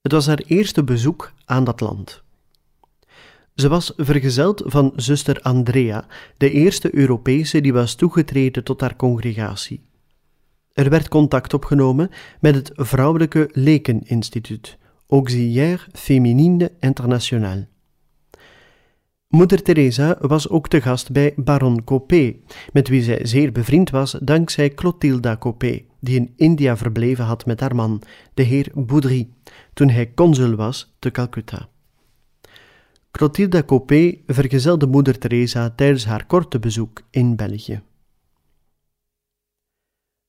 Het 0.00 0.12
was 0.12 0.26
haar 0.26 0.42
eerste 0.46 0.84
bezoek 0.84 1.32
aan 1.44 1.64
dat 1.64 1.80
land. 1.80 2.22
Ze 3.54 3.68
was 3.68 3.92
vergezeld 3.96 4.62
van 4.64 4.92
zuster 4.96 5.40
Andrea, 5.40 6.06
de 6.36 6.50
eerste 6.50 6.94
Europese 6.94 7.60
die 7.60 7.72
was 7.72 7.94
toegetreden 7.94 8.64
tot 8.64 8.80
haar 8.80 8.96
congregatie. 8.96 9.82
Er 10.72 10.90
werd 10.90 11.08
contact 11.08 11.54
opgenomen 11.54 12.10
met 12.40 12.54
het 12.54 12.70
Vrouwelijke 12.74 13.48
Lekeninstituut, 13.52 14.78
Auxiliaire 15.08 15.86
Féminine 15.92 16.72
International. 16.80 17.70
Moeder 19.32 19.62
Teresa 19.62 20.16
was 20.20 20.48
ook 20.48 20.68
te 20.68 20.80
gast 20.80 21.12
bij 21.12 21.32
baron 21.36 21.84
Copé, 21.84 22.36
met 22.72 22.88
wie 22.88 23.02
zij 23.02 23.26
zeer 23.26 23.52
bevriend 23.52 23.90
was 23.90 24.16
dankzij 24.20 24.70
Clotilda 24.70 25.36
Copé, 25.36 25.84
die 26.00 26.16
in 26.16 26.32
India 26.36 26.76
verbleven 26.76 27.24
had 27.24 27.46
met 27.46 27.60
haar 27.60 27.74
man, 27.74 28.02
de 28.34 28.42
heer 28.42 28.70
Boudry, 28.74 29.28
toen 29.74 29.88
hij 29.88 30.12
consul 30.14 30.54
was 30.54 30.94
te 30.98 31.10
Calcutta. 31.10 31.68
Clotilda 33.10 33.62
Copé 33.62 34.18
vergezelde 34.26 34.86
moeder 34.86 35.18
Teresa 35.18 35.70
tijdens 35.70 36.04
haar 36.04 36.26
korte 36.26 36.58
bezoek 36.58 37.02
in 37.10 37.36
België. 37.36 37.82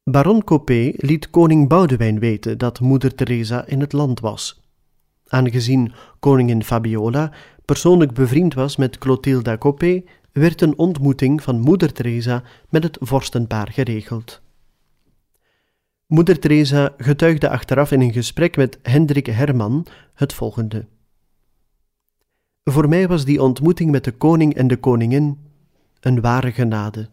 Baron 0.04 0.44
Copé 0.44 0.92
liet 0.96 1.30
koning 1.30 1.68
Boudewijn 1.70 2.20
weten 2.20 2.58
dat 2.58 2.80
moeder 2.80 3.16
Teresa 3.16 3.66
in 3.66 3.80
het 3.80 3.94
land 3.94 4.20
was. 4.20 4.63
Aangezien 5.28 5.94
koningin 6.20 6.64
Fabiola 6.64 7.32
persoonlijk 7.66 8.14
bevriend 8.14 8.54
was 8.54 8.76
met 8.76 8.98
Clotilda 8.98 9.58
Copé, 9.58 10.04
werd 10.32 10.62
een 10.62 10.78
ontmoeting 10.78 11.44
van 11.44 11.60
moeder 11.60 11.94
Teresa 11.94 12.44
met 12.70 12.84
het 12.84 12.98
vorstenpaar 13.02 13.72
geregeld. 13.72 14.42
Moeder 16.08 16.40
Teresa 16.40 16.94
getuigde 16.98 17.50
achteraf 17.50 17.92
in 17.92 18.02
een 18.02 18.14
gesprek 18.14 18.56
met 18.56 18.80
Hendrik 18.82 19.26
Herman 19.26 19.86
het 20.14 20.34
volgende. 20.34 20.86
Voor 22.64 22.90
mij 22.90 23.08
was 23.08 23.26
die 23.26 23.42
ontmoeting 23.42 23.92
met 23.92 24.04
de 24.04 24.12
koning 24.12 24.56
en 24.56 24.68
de 24.68 24.78
koningin 24.78 25.38
een 26.00 26.22
ware 26.22 26.52
genade. 26.52 27.10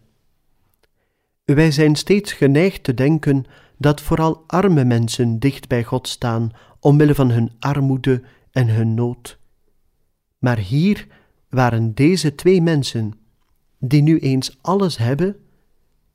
Wij 1.45 1.71
zijn 1.71 1.97
steeds 1.97 2.33
geneigd 2.33 2.85
te 2.85 2.95
denken 2.95 3.45
dat 3.77 4.01
vooral 4.01 4.45
arme 4.47 4.85
mensen 4.85 5.39
dicht 5.39 5.69
bij 5.69 5.85
God 5.85 6.09
staan 6.09 6.51
omwille 6.81 7.15
van 7.15 7.31
hun 7.31 7.53
armoede 7.59 8.23
en 8.51 8.69
hun 8.69 8.95
nood. 8.95 9.39
Maar 10.39 10.59
hier 10.59 11.07
waren 11.49 11.95
deze 11.95 12.35
twee 12.35 12.63
mensen, 12.63 13.13
die 13.79 14.03
nu 14.03 14.19
eens 14.19 14.59
alles 14.61 14.97
hebben, 14.97 15.37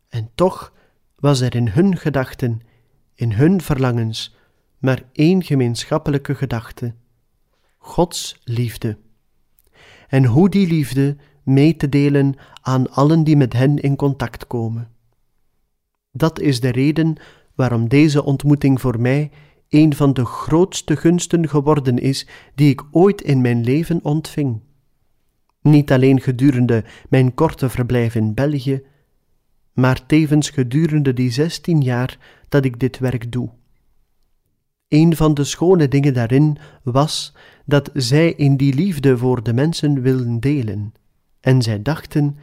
en 0.10 0.30
toch 0.36 0.74
was 1.16 1.42
er 1.42 1.56
in 1.56 1.68
hun 1.68 1.98
gedachten, 1.98 2.62
in 3.14 3.32
hun 3.32 3.62
verlangens, 3.62 4.36
maar 4.78 5.04
één 5.12 5.44
gemeenschappelijke 5.44 6.36
gedachte: 6.36 6.94
Gods 7.78 8.40
liefde. 8.44 8.98
En 10.08 10.26
hoe 10.26 10.50
die 10.50 10.68
liefde 10.68 11.18
mee 11.44 11.76
te 11.76 11.90
delen 11.90 12.36
aan 12.62 12.92
allen 12.92 13.24
die 13.24 13.38
met 13.38 13.54
hen 13.54 13.78
in 13.78 13.96
contact 13.96 14.48
komen. 14.48 14.90
Dat 16.12 16.40
is 16.40 16.60
de 16.60 16.70
reden 16.70 17.16
waarom 17.56 17.88
deze 17.88 18.24
ontmoeting 18.24 18.82
voor 18.82 19.00
mij 19.00 19.32
een 19.70 19.96
van 19.96 20.14
de 20.14 20.26
grootste 20.26 20.96
gunsten 20.96 21.50
geworden 21.50 21.98
is 21.98 22.28
die 22.56 22.70
ik 22.70 22.84
ooit 22.92 23.22
in 23.22 23.42
mijn 23.42 23.64
leven 23.64 24.00
ontving. 24.04 24.62
Niet 25.62 25.92
alleen 25.92 26.22
gedurende 26.22 26.84
mijn 27.10 27.34
korte 27.34 27.70
verblijf 27.70 28.16
in 28.16 28.34
België, 28.34 28.84
maar 29.74 30.06
tevens 30.06 30.50
gedurende 30.50 31.14
die 31.14 31.32
zestien 31.32 31.82
jaar 31.82 32.18
dat 32.50 32.66
ik 32.66 32.80
dit 32.80 33.00
werk 33.00 33.32
doe. 33.32 33.50
Een 34.88 35.16
van 35.16 35.34
de 35.34 35.44
schone 35.44 35.88
dingen 35.88 36.14
daarin 36.14 36.58
was 36.84 37.34
dat 37.66 37.90
zij 37.94 38.34
in 38.34 38.58
die 38.58 38.74
liefde 38.74 39.18
voor 39.18 39.44
de 39.44 39.54
mensen 39.54 40.02
wilden 40.02 40.40
delen, 40.40 40.94
en 41.40 41.62
zij 41.62 41.82
dachten 41.82 42.38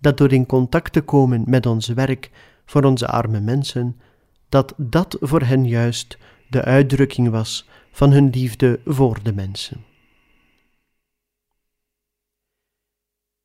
dat 0.00 0.18
door 0.18 0.32
in 0.32 0.46
contact 0.46 0.92
te 0.92 1.00
komen 1.00 1.42
met 1.46 1.66
ons 1.66 1.88
werk 1.88 2.30
voor 2.64 2.84
onze 2.84 3.06
arme 3.06 3.40
mensen, 3.40 4.00
dat 4.48 4.74
dat 4.76 5.16
voor 5.20 5.42
hen 5.42 5.66
juist 5.66 6.18
de 6.52 6.64
uitdrukking 6.64 7.30
was 7.30 7.68
van 7.90 8.12
hun 8.12 8.30
liefde 8.30 8.80
voor 8.84 9.18
de 9.22 9.32
mensen. 9.32 9.84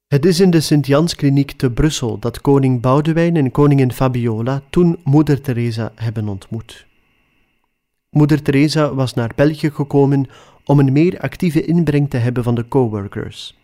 Het 0.08 0.26
is 0.26 0.40
in 0.40 0.50
de 0.50 0.60
Sint-Janskliniek 0.60 1.52
te 1.52 1.72
Brussel 1.72 2.20
dat 2.20 2.42
koning 2.42 2.82
Boudewijn 2.82 3.36
en 3.36 3.52
koningin 3.52 3.92
Fabiola 3.92 4.62
toen 4.70 5.00
moeder 5.04 5.42
Teresa 5.42 5.92
hebben 5.96 6.28
ontmoet. 6.28 6.86
Moeder 8.10 8.42
Teresa 8.42 8.94
was 8.94 9.14
naar 9.14 9.32
België 9.36 9.72
gekomen 9.72 10.26
om 10.66 10.80
een 10.80 10.92
meer 10.92 11.20
actieve 11.20 11.66
inbreng 11.66 12.10
te 12.10 12.18
hebben 12.18 12.44
van 12.44 12.56
de 12.56 12.68
coworkers. 12.68 13.58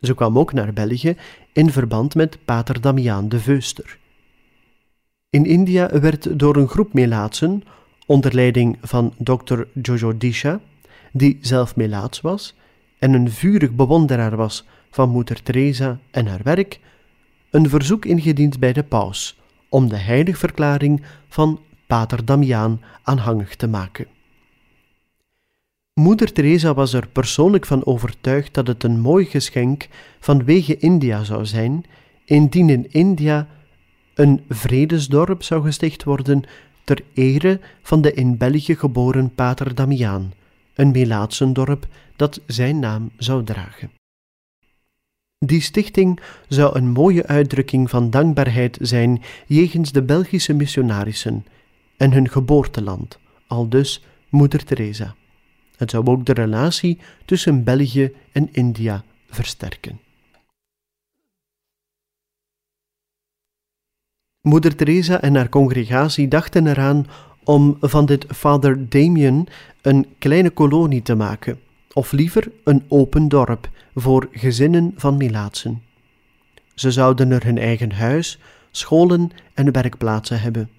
Ze 0.00 0.14
kwam 0.14 0.38
ook 0.38 0.52
naar 0.52 0.72
België 0.72 1.16
in 1.52 1.70
verband 1.70 2.14
met 2.14 2.38
pater 2.44 2.80
Damiaan 2.80 3.28
de 3.28 3.40
Veuster. 3.40 3.98
In 5.30 5.44
India 5.44 6.00
werd 6.00 6.38
door 6.38 6.56
een 6.56 6.68
groep 6.68 6.92
Melaatsen 6.92 7.62
onder 8.06 8.34
leiding 8.34 8.78
van 8.80 9.14
Dr. 9.18 9.62
Jojo 9.82 10.16
Disha, 10.16 10.60
die 11.12 11.38
zelf 11.40 11.76
Melaats 11.76 12.20
was 12.20 12.54
en 12.98 13.12
een 13.12 13.30
vurig 13.30 13.72
bewonderaar 13.72 14.36
was 14.36 14.64
van 14.90 15.10
moeder 15.10 15.42
Teresa 15.42 15.98
en 16.10 16.26
haar 16.26 16.42
werk, 16.42 16.80
een 17.50 17.68
verzoek 17.68 18.04
ingediend 18.04 18.58
bij 18.58 18.72
de 18.72 18.82
paus 18.82 19.40
om 19.68 19.88
de 19.88 19.96
heiligverklaring 19.96 21.02
van 21.28 21.60
pater 21.86 22.24
Damiaan 22.24 22.80
aanhangig 23.02 23.56
te 23.56 23.68
maken. 23.68 24.06
Moeder 26.00 26.32
Teresa 26.32 26.74
was 26.74 26.92
er 26.92 27.08
persoonlijk 27.08 27.66
van 27.66 27.86
overtuigd 27.86 28.54
dat 28.54 28.66
het 28.66 28.82
een 28.82 29.00
mooi 29.00 29.24
geschenk 29.24 29.88
vanwege 30.20 30.76
India 30.76 31.24
zou 31.24 31.46
zijn, 31.46 31.84
indien 32.24 32.70
in 32.70 32.90
India 32.90 33.48
een 34.14 34.44
vredesdorp 34.48 35.42
zou 35.42 35.62
gesticht 35.62 36.04
worden 36.04 36.42
ter 36.84 37.04
ere 37.14 37.60
van 37.82 38.00
de 38.00 38.12
in 38.12 38.36
België 38.36 38.76
geboren 38.76 39.34
pater 39.34 39.74
Damiaan, 39.74 40.32
een 40.74 40.90
Melaatsendorp 40.90 41.86
dat 42.16 42.40
zijn 42.46 42.78
naam 42.78 43.10
zou 43.16 43.44
dragen. 43.44 43.90
Die 45.38 45.60
stichting 45.60 46.20
zou 46.48 46.76
een 46.76 46.88
mooie 46.88 47.26
uitdrukking 47.26 47.90
van 47.90 48.10
dankbaarheid 48.10 48.78
zijn 48.80 49.22
jegens 49.46 49.92
de 49.92 50.02
Belgische 50.02 50.52
missionarissen 50.52 51.46
en 51.96 52.12
hun 52.12 52.28
geboorteland, 52.28 53.18
aldus 53.46 54.04
Moeder 54.28 54.64
Teresa. 54.64 55.14
Het 55.76 55.90
zou 55.90 56.06
ook 56.06 56.26
de 56.26 56.32
relatie 56.32 56.98
tussen 57.24 57.64
België 57.64 58.12
en 58.32 58.48
India 58.52 59.04
versterken. 59.28 60.03
Moeder 64.44 64.76
Teresa 64.76 65.20
en 65.20 65.34
haar 65.34 65.48
congregatie 65.48 66.28
dachten 66.28 66.66
eraan 66.66 67.06
om 67.44 67.76
van 67.80 68.06
dit 68.06 68.26
Father 68.28 68.88
Damien 68.88 69.46
een 69.82 70.06
kleine 70.18 70.50
kolonie 70.50 71.02
te 71.02 71.14
maken, 71.14 71.60
of 71.92 72.12
liever 72.12 72.50
een 72.64 72.84
open 72.88 73.28
dorp 73.28 73.68
voor 73.94 74.28
gezinnen 74.32 74.92
van 74.96 75.16
Milaatsen. 75.16 75.82
Ze 76.74 76.90
zouden 76.90 77.30
er 77.30 77.44
hun 77.44 77.58
eigen 77.58 77.92
huis, 77.92 78.38
scholen 78.70 79.30
en 79.54 79.72
werkplaatsen 79.72 80.40
hebben. 80.40 80.70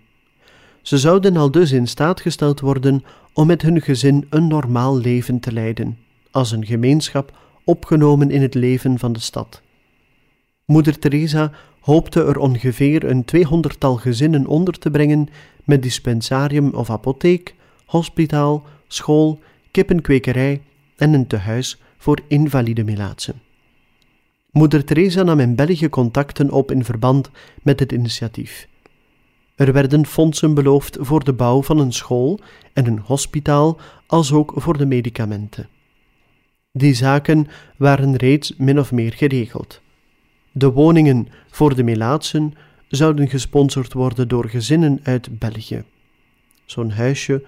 Ze 0.81 0.97
zouden 0.97 1.37
al 1.37 1.51
dus 1.51 1.71
in 1.71 1.87
staat 1.87 2.21
gesteld 2.21 2.59
worden 2.59 3.03
om 3.33 3.47
met 3.47 3.61
hun 3.61 3.81
gezin 3.81 4.27
een 4.29 4.47
normaal 4.47 4.97
leven 4.97 5.39
te 5.39 5.51
leiden, 5.53 5.97
als 6.31 6.51
een 6.51 6.65
gemeenschap 6.65 7.37
opgenomen 7.63 8.31
in 8.31 8.41
het 8.41 8.53
leven 8.53 8.99
van 8.99 9.13
de 9.13 9.19
stad. 9.19 9.61
Moeder 10.65 10.99
Teresa 10.99 11.51
hoopte 11.85 12.23
er 12.23 12.37
ongeveer 12.37 13.03
een 13.03 13.25
tweehonderdtal 13.25 13.95
gezinnen 13.95 14.47
onder 14.47 14.79
te 14.79 14.91
brengen 14.91 15.27
met 15.63 15.83
dispensarium 15.83 16.73
of 16.73 16.89
apotheek, 16.89 17.55
hospitaal, 17.85 18.63
school, 18.87 19.39
kippenkwekerij 19.71 20.61
en 20.97 21.13
een 21.13 21.27
tehuis 21.27 21.81
voor 21.97 22.19
invalide 22.27 22.83
melaatsen. 22.83 23.41
Moeder 24.51 24.83
Teresa 24.83 25.23
nam 25.23 25.39
in 25.39 25.55
België 25.55 25.89
contacten 25.89 26.51
op 26.51 26.71
in 26.71 26.83
verband 26.83 27.29
met 27.63 27.79
het 27.79 27.91
initiatief. 27.91 28.67
Er 29.55 29.73
werden 29.73 30.05
fondsen 30.05 30.53
beloofd 30.53 30.97
voor 30.99 31.23
de 31.23 31.33
bouw 31.33 31.63
van 31.63 31.79
een 31.79 31.93
school 31.93 32.39
en 32.73 32.85
een 32.85 32.99
hospitaal, 32.99 33.79
als 34.07 34.31
ook 34.31 34.53
voor 34.55 34.77
de 34.77 34.85
medicamenten. 34.85 35.67
Die 36.71 36.93
zaken 36.93 37.47
waren 37.77 38.15
reeds 38.15 38.53
min 38.57 38.79
of 38.79 38.91
meer 38.91 39.13
geregeld. 39.13 39.83
De 40.57 40.71
woningen 40.71 41.27
voor 41.49 41.75
de 41.75 41.83
Melaatsen 41.83 42.53
zouden 42.87 43.29
gesponsord 43.29 43.93
worden 43.93 44.27
door 44.27 44.49
gezinnen 44.49 44.99
uit 45.03 45.39
België. 45.39 45.83
Zo'n 46.65 46.91
huisje 46.91 47.45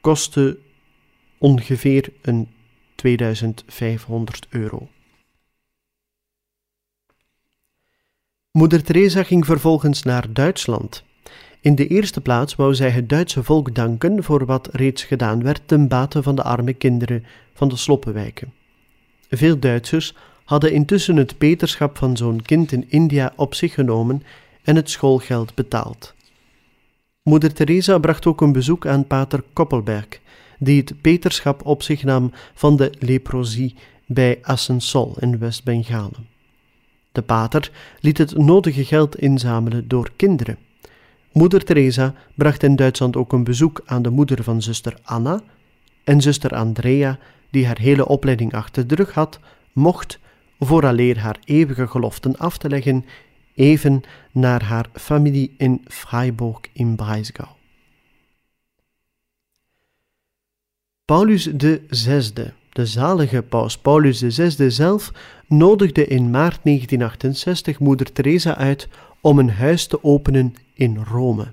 kostte 0.00 0.58
ongeveer 1.38 2.12
een 2.22 2.48
2500 2.94 4.46
euro. 4.48 4.88
Moeder 8.50 8.82
Teresa 8.82 9.22
ging 9.22 9.46
vervolgens 9.46 10.02
naar 10.02 10.32
Duitsland. 10.32 11.04
In 11.60 11.74
de 11.74 11.86
eerste 11.86 12.20
plaats 12.20 12.54
wou 12.54 12.74
zij 12.74 12.90
het 12.90 13.08
Duitse 13.08 13.42
volk 13.42 13.74
danken 13.74 14.24
voor 14.24 14.46
wat 14.46 14.68
reeds 14.72 15.04
gedaan 15.04 15.42
werd 15.42 15.62
ten 15.66 15.88
bate 15.88 16.22
van 16.22 16.34
de 16.34 16.42
arme 16.42 16.72
kinderen 16.72 17.24
van 17.54 17.68
de 17.68 17.76
sloppenwijken. 17.76 18.52
Veel 19.28 19.58
Duitsers 19.58 20.14
hadden 20.50 20.72
intussen 20.72 21.16
het 21.16 21.38
peterschap 21.38 21.98
van 21.98 22.16
zo'n 22.16 22.42
kind 22.42 22.72
in 22.72 22.90
India 22.90 23.32
op 23.36 23.54
zich 23.54 23.74
genomen 23.74 24.22
en 24.62 24.76
het 24.76 24.90
schoolgeld 24.90 25.54
betaald. 25.54 26.14
Moeder 27.22 27.52
Teresa 27.52 27.98
bracht 27.98 28.26
ook 28.26 28.40
een 28.40 28.52
bezoek 28.52 28.86
aan 28.86 29.06
pater 29.06 29.42
Koppelberg, 29.52 30.20
die 30.58 30.80
het 30.80 31.00
peterschap 31.00 31.66
op 31.66 31.82
zich 31.82 32.02
nam 32.02 32.32
van 32.54 32.76
de 32.76 32.92
leprosie 32.98 33.74
bij 34.06 34.38
Asansol 34.42 35.16
in 35.18 35.38
West-Bengalen. 35.38 36.26
De 37.12 37.22
pater 37.22 37.70
liet 38.00 38.18
het 38.18 38.36
nodige 38.36 38.84
geld 38.84 39.16
inzamelen 39.16 39.88
door 39.88 40.10
kinderen. 40.16 40.58
Moeder 41.32 41.64
Teresa 41.64 42.14
bracht 42.34 42.62
in 42.62 42.76
Duitsland 42.76 43.16
ook 43.16 43.32
een 43.32 43.44
bezoek 43.44 43.82
aan 43.84 44.02
de 44.02 44.10
moeder 44.10 44.42
van 44.42 44.62
zuster 44.62 44.98
Anna 45.02 45.42
en 46.04 46.20
zuster 46.20 46.54
Andrea, 46.54 47.18
die 47.50 47.66
haar 47.66 47.78
hele 47.78 48.08
opleiding 48.08 48.54
achter 48.54 48.86
de 48.86 48.94
rug 48.94 49.12
had, 49.12 49.40
mocht, 49.72 50.19
vooraleer 50.60 51.18
haar 51.18 51.38
eeuwige 51.44 51.86
geloften 51.86 52.36
af 52.36 52.58
te 52.58 52.68
leggen, 52.68 53.04
even 53.54 54.02
naar 54.32 54.62
haar 54.62 54.86
familie 54.92 55.54
in 55.56 55.84
Freiburg 55.88 56.60
in 56.72 56.96
Breisgau. 56.96 57.48
Paulus 61.04 61.50
VI, 61.88 62.52
de 62.72 62.86
zalige 62.86 63.42
paus 63.42 63.78
Paulus 63.78 64.18
VI 64.18 64.70
zelf, 64.70 65.12
nodigde 65.46 66.06
in 66.06 66.30
maart 66.30 66.60
1968 66.62 67.78
moeder 67.78 68.12
Teresa 68.12 68.56
uit 68.56 68.88
om 69.20 69.38
een 69.38 69.50
huis 69.50 69.86
te 69.86 70.04
openen 70.04 70.54
in 70.74 70.96
Rome. 70.96 71.52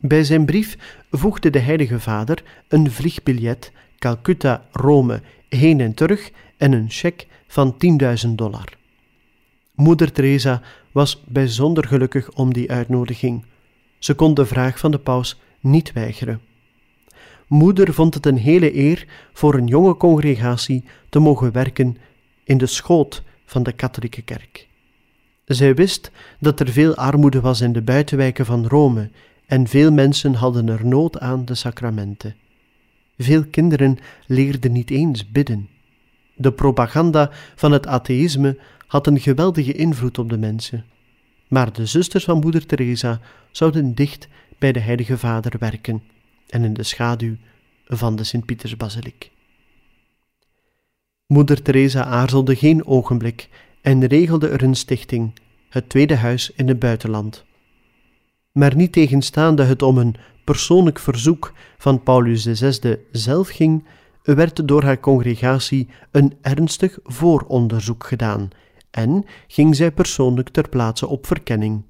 Bij 0.00 0.24
zijn 0.24 0.44
brief 0.44 0.76
voegde 1.10 1.50
de 1.50 1.58
Heilige 1.58 2.00
Vader 2.00 2.42
een 2.68 2.90
vliegbiljet 2.90 3.72
Calcutta-Rome 3.98 5.22
heen 5.48 5.80
en 5.80 5.94
terug 5.94 6.30
en 6.56 6.72
een 6.72 6.90
cheque 6.90 7.26
van 7.46 7.76
10.000 8.26 8.30
dollar. 8.34 8.76
Moeder 9.74 10.12
Teresa 10.12 10.62
was 10.92 11.22
bijzonder 11.26 11.86
gelukkig 11.86 12.30
om 12.30 12.52
die 12.52 12.70
uitnodiging. 12.70 13.44
Ze 13.98 14.14
kon 14.14 14.34
de 14.34 14.46
vraag 14.46 14.78
van 14.78 14.90
de 14.90 14.98
paus 14.98 15.40
niet 15.60 15.92
weigeren. 15.92 16.40
Moeder 17.46 17.94
vond 17.94 18.14
het 18.14 18.26
een 18.26 18.36
hele 18.36 18.76
eer 18.76 19.06
voor 19.32 19.54
een 19.54 19.66
jonge 19.66 19.96
congregatie 19.96 20.84
te 21.08 21.18
mogen 21.18 21.52
werken 21.52 21.96
in 22.44 22.58
de 22.58 22.66
schoot 22.66 23.22
van 23.44 23.62
de 23.62 23.72
katholieke 23.72 24.22
kerk. 24.22 24.68
Zij 25.44 25.74
wist 25.74 26.10
dat 26.40 26.60
er 26.60 26.68
veel 26.68 26.94
armoede 26.94 27.40
was 27.40 27.60
in 27.60 27.72
de 27.72 27.82
buitenwijken 27.82 28.46
van 28.46 28.66
Rome 28.66 29.10
en 29.46 29.66
veel 29.66 29.92
mensen 29.92 30.34
hadden 30.34 30.68
er 30.68 30.86
nood 30.86 31.18
aan 31.20 31.44
de 31.44 31.54
sacramenten. 31.54 32.34
Veel 33.18 33.44
kinderen 33.44 33.98
leerden 34.26 34.72
niet 34.72 34.90
eens 34.90 35.30
bidden. 35.30 35.68
De 36.36 36.52
propaganda 36.52 37.30
van 37.54 37.72
het 37.72 37.86
atheïsme 37.86 38.58
had 38.86 39.06
een 39.06 39.20
geweldige 39.20 39.72
invloed 39.72 40.18
op 40.18 40.28
de 40.28 40.38
mensen. 40.38 40.84
Maar 41.48 41.72
de 41.72 41.86
zusters 41.86 42.24
van 42.24 42.38
moeder 42.38 42.66
Teresa 42.66 43.20
zouden 43.50 43.94
dicht 43.94 44.28
bij 44.58 44.72
de 44.72 44.80
Heilige 44.80 45.18
Vader 45.18 45.52
werken 45.58 46.02
en 46.48 46.64
in 46.64 46.74
de 46.74 46.82
schaduw 46.82 47.36
van 47.86 48.16
de 48.16 48.24
Sint-Pietersbasiliek. 48.24 49.30
Moeder 51.26 51.62
Teresa 51.62 52.04
aarzelde 52.04 52.56
geen 52.56 52.86
ogenblik 52.86 53.48
en 53.80 54.06
regelde 54.06 54.48
er 54.48 54.62
een 54.62 54.74
stichting, 54.74 55.32
het 55.68 55.88
tweede 55.88 56.16
huis 56.16 56.50
in 56.50 56.68
het 56.68 56.78
buitenland. 56.78 57.44
Maar 58.52 58.76
niet 58.76 58.92
tegenstaande 58.92 59.62
het 59.62 59.82
om 59.82 59.98
een 59.98 60.14
persoonlijk 60.44 60.98
verzoek 60.98 61.52
van 61.78 62.02
Paulus 62.02 62.42
VI 62.42 62.96
zelf 63.12 63.48
ging, 63.48 63.84
werd 64.34 64.68
door 64.68 64.82
haar 64.82 65.00
congregatie 65.00 65.88
een 66.10 66.32
ernstig 66.40 66.98
vooronderzoek 67.02 68.06
gedaan 68.06 68.48
en 68.90 69.24
ging 69.46 69.76
zij 69.76 69.92
persoonlijk 69.92 70.48
ter 70.48 70.68
plaatse 70.68 71.06
op 71.06 71.26
verkenning, 71.26 71.84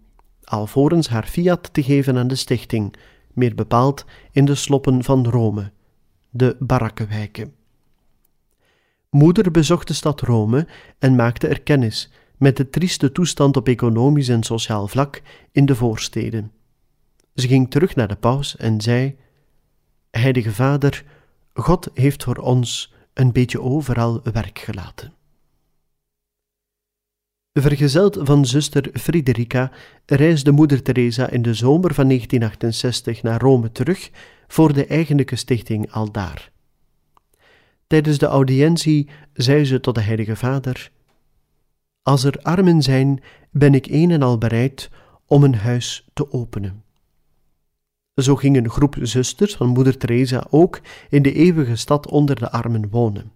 alvorens 0.44 1.08
haar 1.08 1.26
fiat 1.26 1.72
te 1.72 1.82
geven 1.82 2.16
aan 2.18 2.28
de 2.28 2.34
stichting, 2.34 2.94
meer 3.32 3.54
bepaald 3.54 4.04
in 4.32 4.44
de 4.44 4.54
sloppen 4.54 5.04
van 5.04 5.26
Rome, 5.26 5.72
de 6.30 6.56
barakkenwijken. 6.58 7.54
Moeder 9.10 9.50
bezocht 9.50 9.88
de 9.88 9.94
stad 9.94 10.20
Rome 10.20 10.66
en 10.98 11.14
maakte 11.14 11.48
er 11.48 11.60
kennis 11.60 12.10
met 12.36 12.56
de 12.56 12.70
trieste 12.70 13.12
toestand 13.12 13.56
op 13.56 13.68
economisch 13.68 14.28
en 14.28 14.42
sociaal 14.42 14.88
vlak 14.88 15.22
in 15.52 15.66
de 15.66 15.74
voorsteden. 15.74 16.52
Ze 17.34 17.48
ging 17.48 17.70
terug 17.70 17.94
naar 17.94 18.08
de 18.08 18.16
paus 18.16 18.56
en 18.56 18.80
zei: 18.80 19.16
Heilige 20.10 20.52
Vader, 20.52 21.04
God 21.56 21.88
heeft 21.94 22.24
voor 22.24 22.36
ons 22.36 22.94
een 23.12 23.32
beetje 23.32 23.60
overal 23.60 24.20
werk 24.22 24.58
gelaten. 24.58 25.12
Vergezeld 27.52 28.18
van 28.20 28.46
zuster 28.46 28.90
Friderica 28.92 29.70
reisde 30.06 30.50
moeder 30.50 30.82
Teresa 30.82 31.30
in 31.30 31.42
de 31.42 31.54
zomer 31.54 31.94
van 31.94 32.06
1968 32.06 33.22
naar 33.22 33.40
Rome 33.40 33.72
terug 33.72 34.10
voor 34.46 34.72
de 34.72 34.86
eigenlijke 34.86 35.36
stichting 35.36 35.92
aldaar. 35.92 36.50
Tijdens 37.86 38.18
de 38.18 38.26
audiëntie 38.26 39.08
zei 39.32 39.64
ze 39.64 39.80
tot 39.80 39.94
de 39.94 40.00
Heilige 40.00 40.36
Vader: 40.36 40.90
Als 42.02 42.24
er 42.24 42.38
armen 42.42 42.82
zijn, 42.82 43.22
ben 43.50 43.74
ik 43.74 43.86
een 43.86 44.10
en 44.10 44.22
al 44.22 44.38
bereid 44.38 44.90
om 45.26 45.44
een 45.44 45.54
huis 45.54 46.08
te 46.12 46.32
openen. 46.32 46.84
Zo 48.16 48.36
ging 48.36 48.56
een 48.56 48.70
groep 48.70 48.96
zusters 49.00 49.56
van 49.56 49.68
moeder 49.68 49.96
Teresa 49.96 50.46
ook 50.50 50.80
in 51.08 51.22
de 51.22 51.32
eeuwige 51.32 51.76
stad 51.76 52.10
onder 52.10 52.36
de 52.36 52.50
armen 52.50 52.88
wonen. 52.90 53.32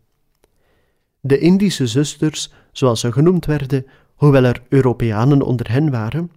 De 1.20 1.38
Indische 1.38 1.86
zusters, 1.86 2.52
zoals 2.72 3.00
ze 3.00 3.12
genoemd 3.12 3.46
werden, 3.46 3.86
hoewel 4.14 4.44
er 4.44 4.62
Europeanen 4.68 5.42
onder 5.42 5.70
hen 5.70 5.90
waren, 5.90 6.30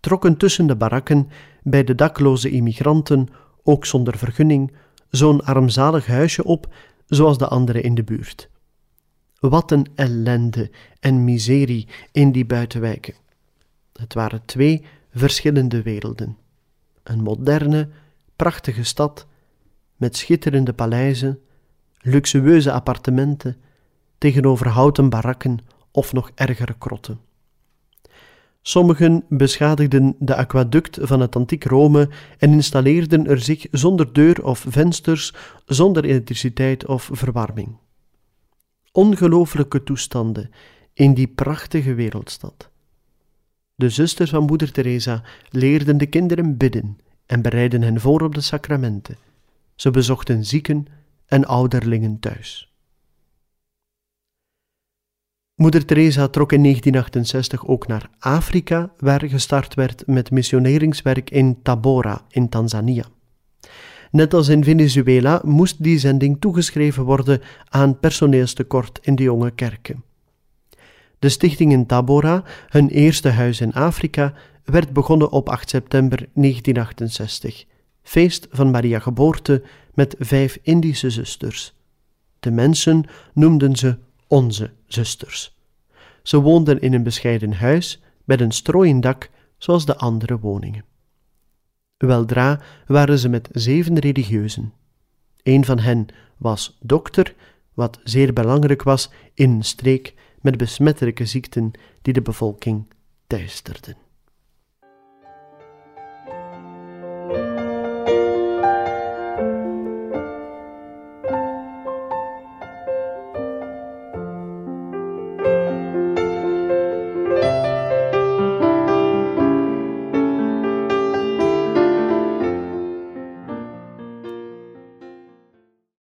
trokken 0.00 0.36
tussen 0.36 0.66
de 0.66 0.76
barakken 0.76 1.28
bij 1.62 1.84
de 1.84 1.94
dakloze 1.94 2.50
immigranten, 2.50 3.28
ook 3.62 3.86
zonder 3.86 4.18
vergunning, 4.18 4.72
zo'n 5.08 5.44
armzalig 5.44 6.06
huisje 6.06 6.44
op 6.44 6.74
zoals 7.06 7.38
de 7.38 7.48
anderen 7.48 7.82
in 7.82 7.94
de 7.94 8.04
buurt. 8.04 8.48
Wat 9.38 9.70
een 9.70 9.86
ellende 9.94 10.70
en 11.00 11.24
miserie 11.24 11.88
in 12.12 12.32
die 12.32 12.46
buitenwijken. 12.46 13.14
Het 13.92 14.14
waren 14.14 14.44
twee 14.44 14.84
verschillende 15.12 15.82
werelden. 15.82 16.39
Een 17.10 17.22
moderne, 17.22 17.88
prachtige 18.36 18.82
stad 18.82 19.26
met 19.96 20.16
schitterende 20.16 20.72
paleizen, 20.72 21.38
luxueuze 21.98 22.72
appartementen 22.72 23.56
tegenover 24.18 24.68
houten 24.68 25.08
barakken 25.08 25.58
of 25.90 26.12
nog 26.12 26.30
ergere 26.34 26.74
krotten. 26.78 27.20
Sommigen 28.62 29.24
beschadigden 29.28 30.16
de 30.18 30.36
aquaduct 30.36 30.98
van 31.00 31.20
het 31.20 31.36
antiek 31.36 31.64
Rome 31.64 32.08
en 32.38 32.52
installeerden 32.52 33.26
er 33.26 33.40
zich 33.40 33.66
zonder 33.70 34.12
deur 34.12 34.44
of 34.44 34.64
vensters, 34.68 35.34
zonder 35.66 36.04
elektriciteit 36.04 36.86
of 36.86 37.10
verwarming. 37.12 37.76
Ongelooflijke 38.92 39.82
toestanden 39.82 40.50
in 40.92 41.14
die 41.14 41.28
prachtige 41.28 41.94
wereldstad. 41.94 42.69
De 43.80 43.90
zusters 43.90 44.30
van 44.30 44.44
moeder 44.44 44.72
Teresa 44.72 45.22
leerden 45.50 45.98
de 45.98 46.06
kinderen 46.06 46.56
bidden 46.56 46.98
en 47.26 47.42
bereidden 47.42 47.82
hen 47.82 48.00
voor 48.00 48.22
op 48.22 48.34
de 48.34 48.40
sacramenten. 48.40 49.16
Ze 49.74 49.90
bezochten 49.90 50.44
zieken 50.44 50.86
en 51.26 51.44
ouderlingen 51.44 52.18
thuis. 52.18 52.74
Moeder 55.54 55.84
Teresa 55.84 56.28
trok 56.28 56.52
in 56.52 56.62
1968 56.62 57.66
ook 57.66 57.86
naar 57.86 58.10
Afrika, 58.18 58.92
waar 58.98 59.28
gestart 59.28 59.74
werd 59.74 60.06
met 60.06 60.30
missioneringswerk 60.30 61.30
in 61.30 61.62
Tabora 61.62 62.24
in 62.28 62.48
Tanzania. 62.48 63.04
Net 64.10 64.34
als 64.34 64.48
in 64.48 64.64
Venezuela 64.64 65.40
moest 65.44 65.82
die 65.82 65.98
zending 65.98 66.40
toegeschreven 66.40 67.04
worden 67.04 67.40
aan 67.68 67.98
personeelstekort 67.98 68.98
in 69.02 69.14
de 69.14 69.22
jonge 69.22 69.50
kerken. 69.50 70.09
De 71.20 71.28
stichting 71.28 71.72
in 71.72 71.86
Tabora, 71.86 72.44
hun 72.68 72.88
eerste 72.88 73.28
huis 73.28 73.60
in 73.60 73.72
Afrika, 73.72 74.32
werd 74.64 74.92
begonnen 74.92 75.30
op 75.30 75.48
8 75.48 75.68
september 75.68 76.18
1968, 76.18 77.64
feest 78.02 78.46
van 78.50 78.70
Maria 78.70 78.98
Geboorte 78.98 79.62
met 79.94 80.14
vijf 80.18 80.58
Indische 80.62 81.10
zusters. 81.10 81.74
De 82.38 82.50
mensen 82.50 83.04
noemden 83.34 83.76
ze 83.76 83.98
onze 84.26 84.70
zusters. 84.86 85.58
Ze 86.22 86.40
woonden 86.40 86.80
in 86.80 86.92
een 86.92 87.02
bescheiden 87.02 87.52
huis 87.52 88.02
met 88.24 88.40
een 88.40 88.52
strooien 88.52 89.00
dak, 89.00 89.30
zoals 89.58 89.86
de 89.86 89.96
andere 89.96 90.38
woningen. 90.38 90.84
Weldra 91.96 92.60
waren 92.86 93.18
ze 93.18 93.28
met 93.28 93.48
zeven 93.52 93.98
religieuzen. 93.98 94.72
Een 95.42 95.64
van 95.64 95.78
hen 95.78 96.06
was 96.36 96.78
dokter, 96.80 97.34
wat 97.74 98.00
zeer 98.04 98.32
belangrijk 98.32 98.82
was 98.82 99.10
in 99.34 99.50
een 99.50 99.64
streek 99.64 100.14
met 100.40 100.56
besmettelijke 100.56 101.26
ziekten 101.26 101.70
die 102.02 102.12
de 102.12 102.22
bevolking 102.22 102.86
teisterden. 103.26 103.96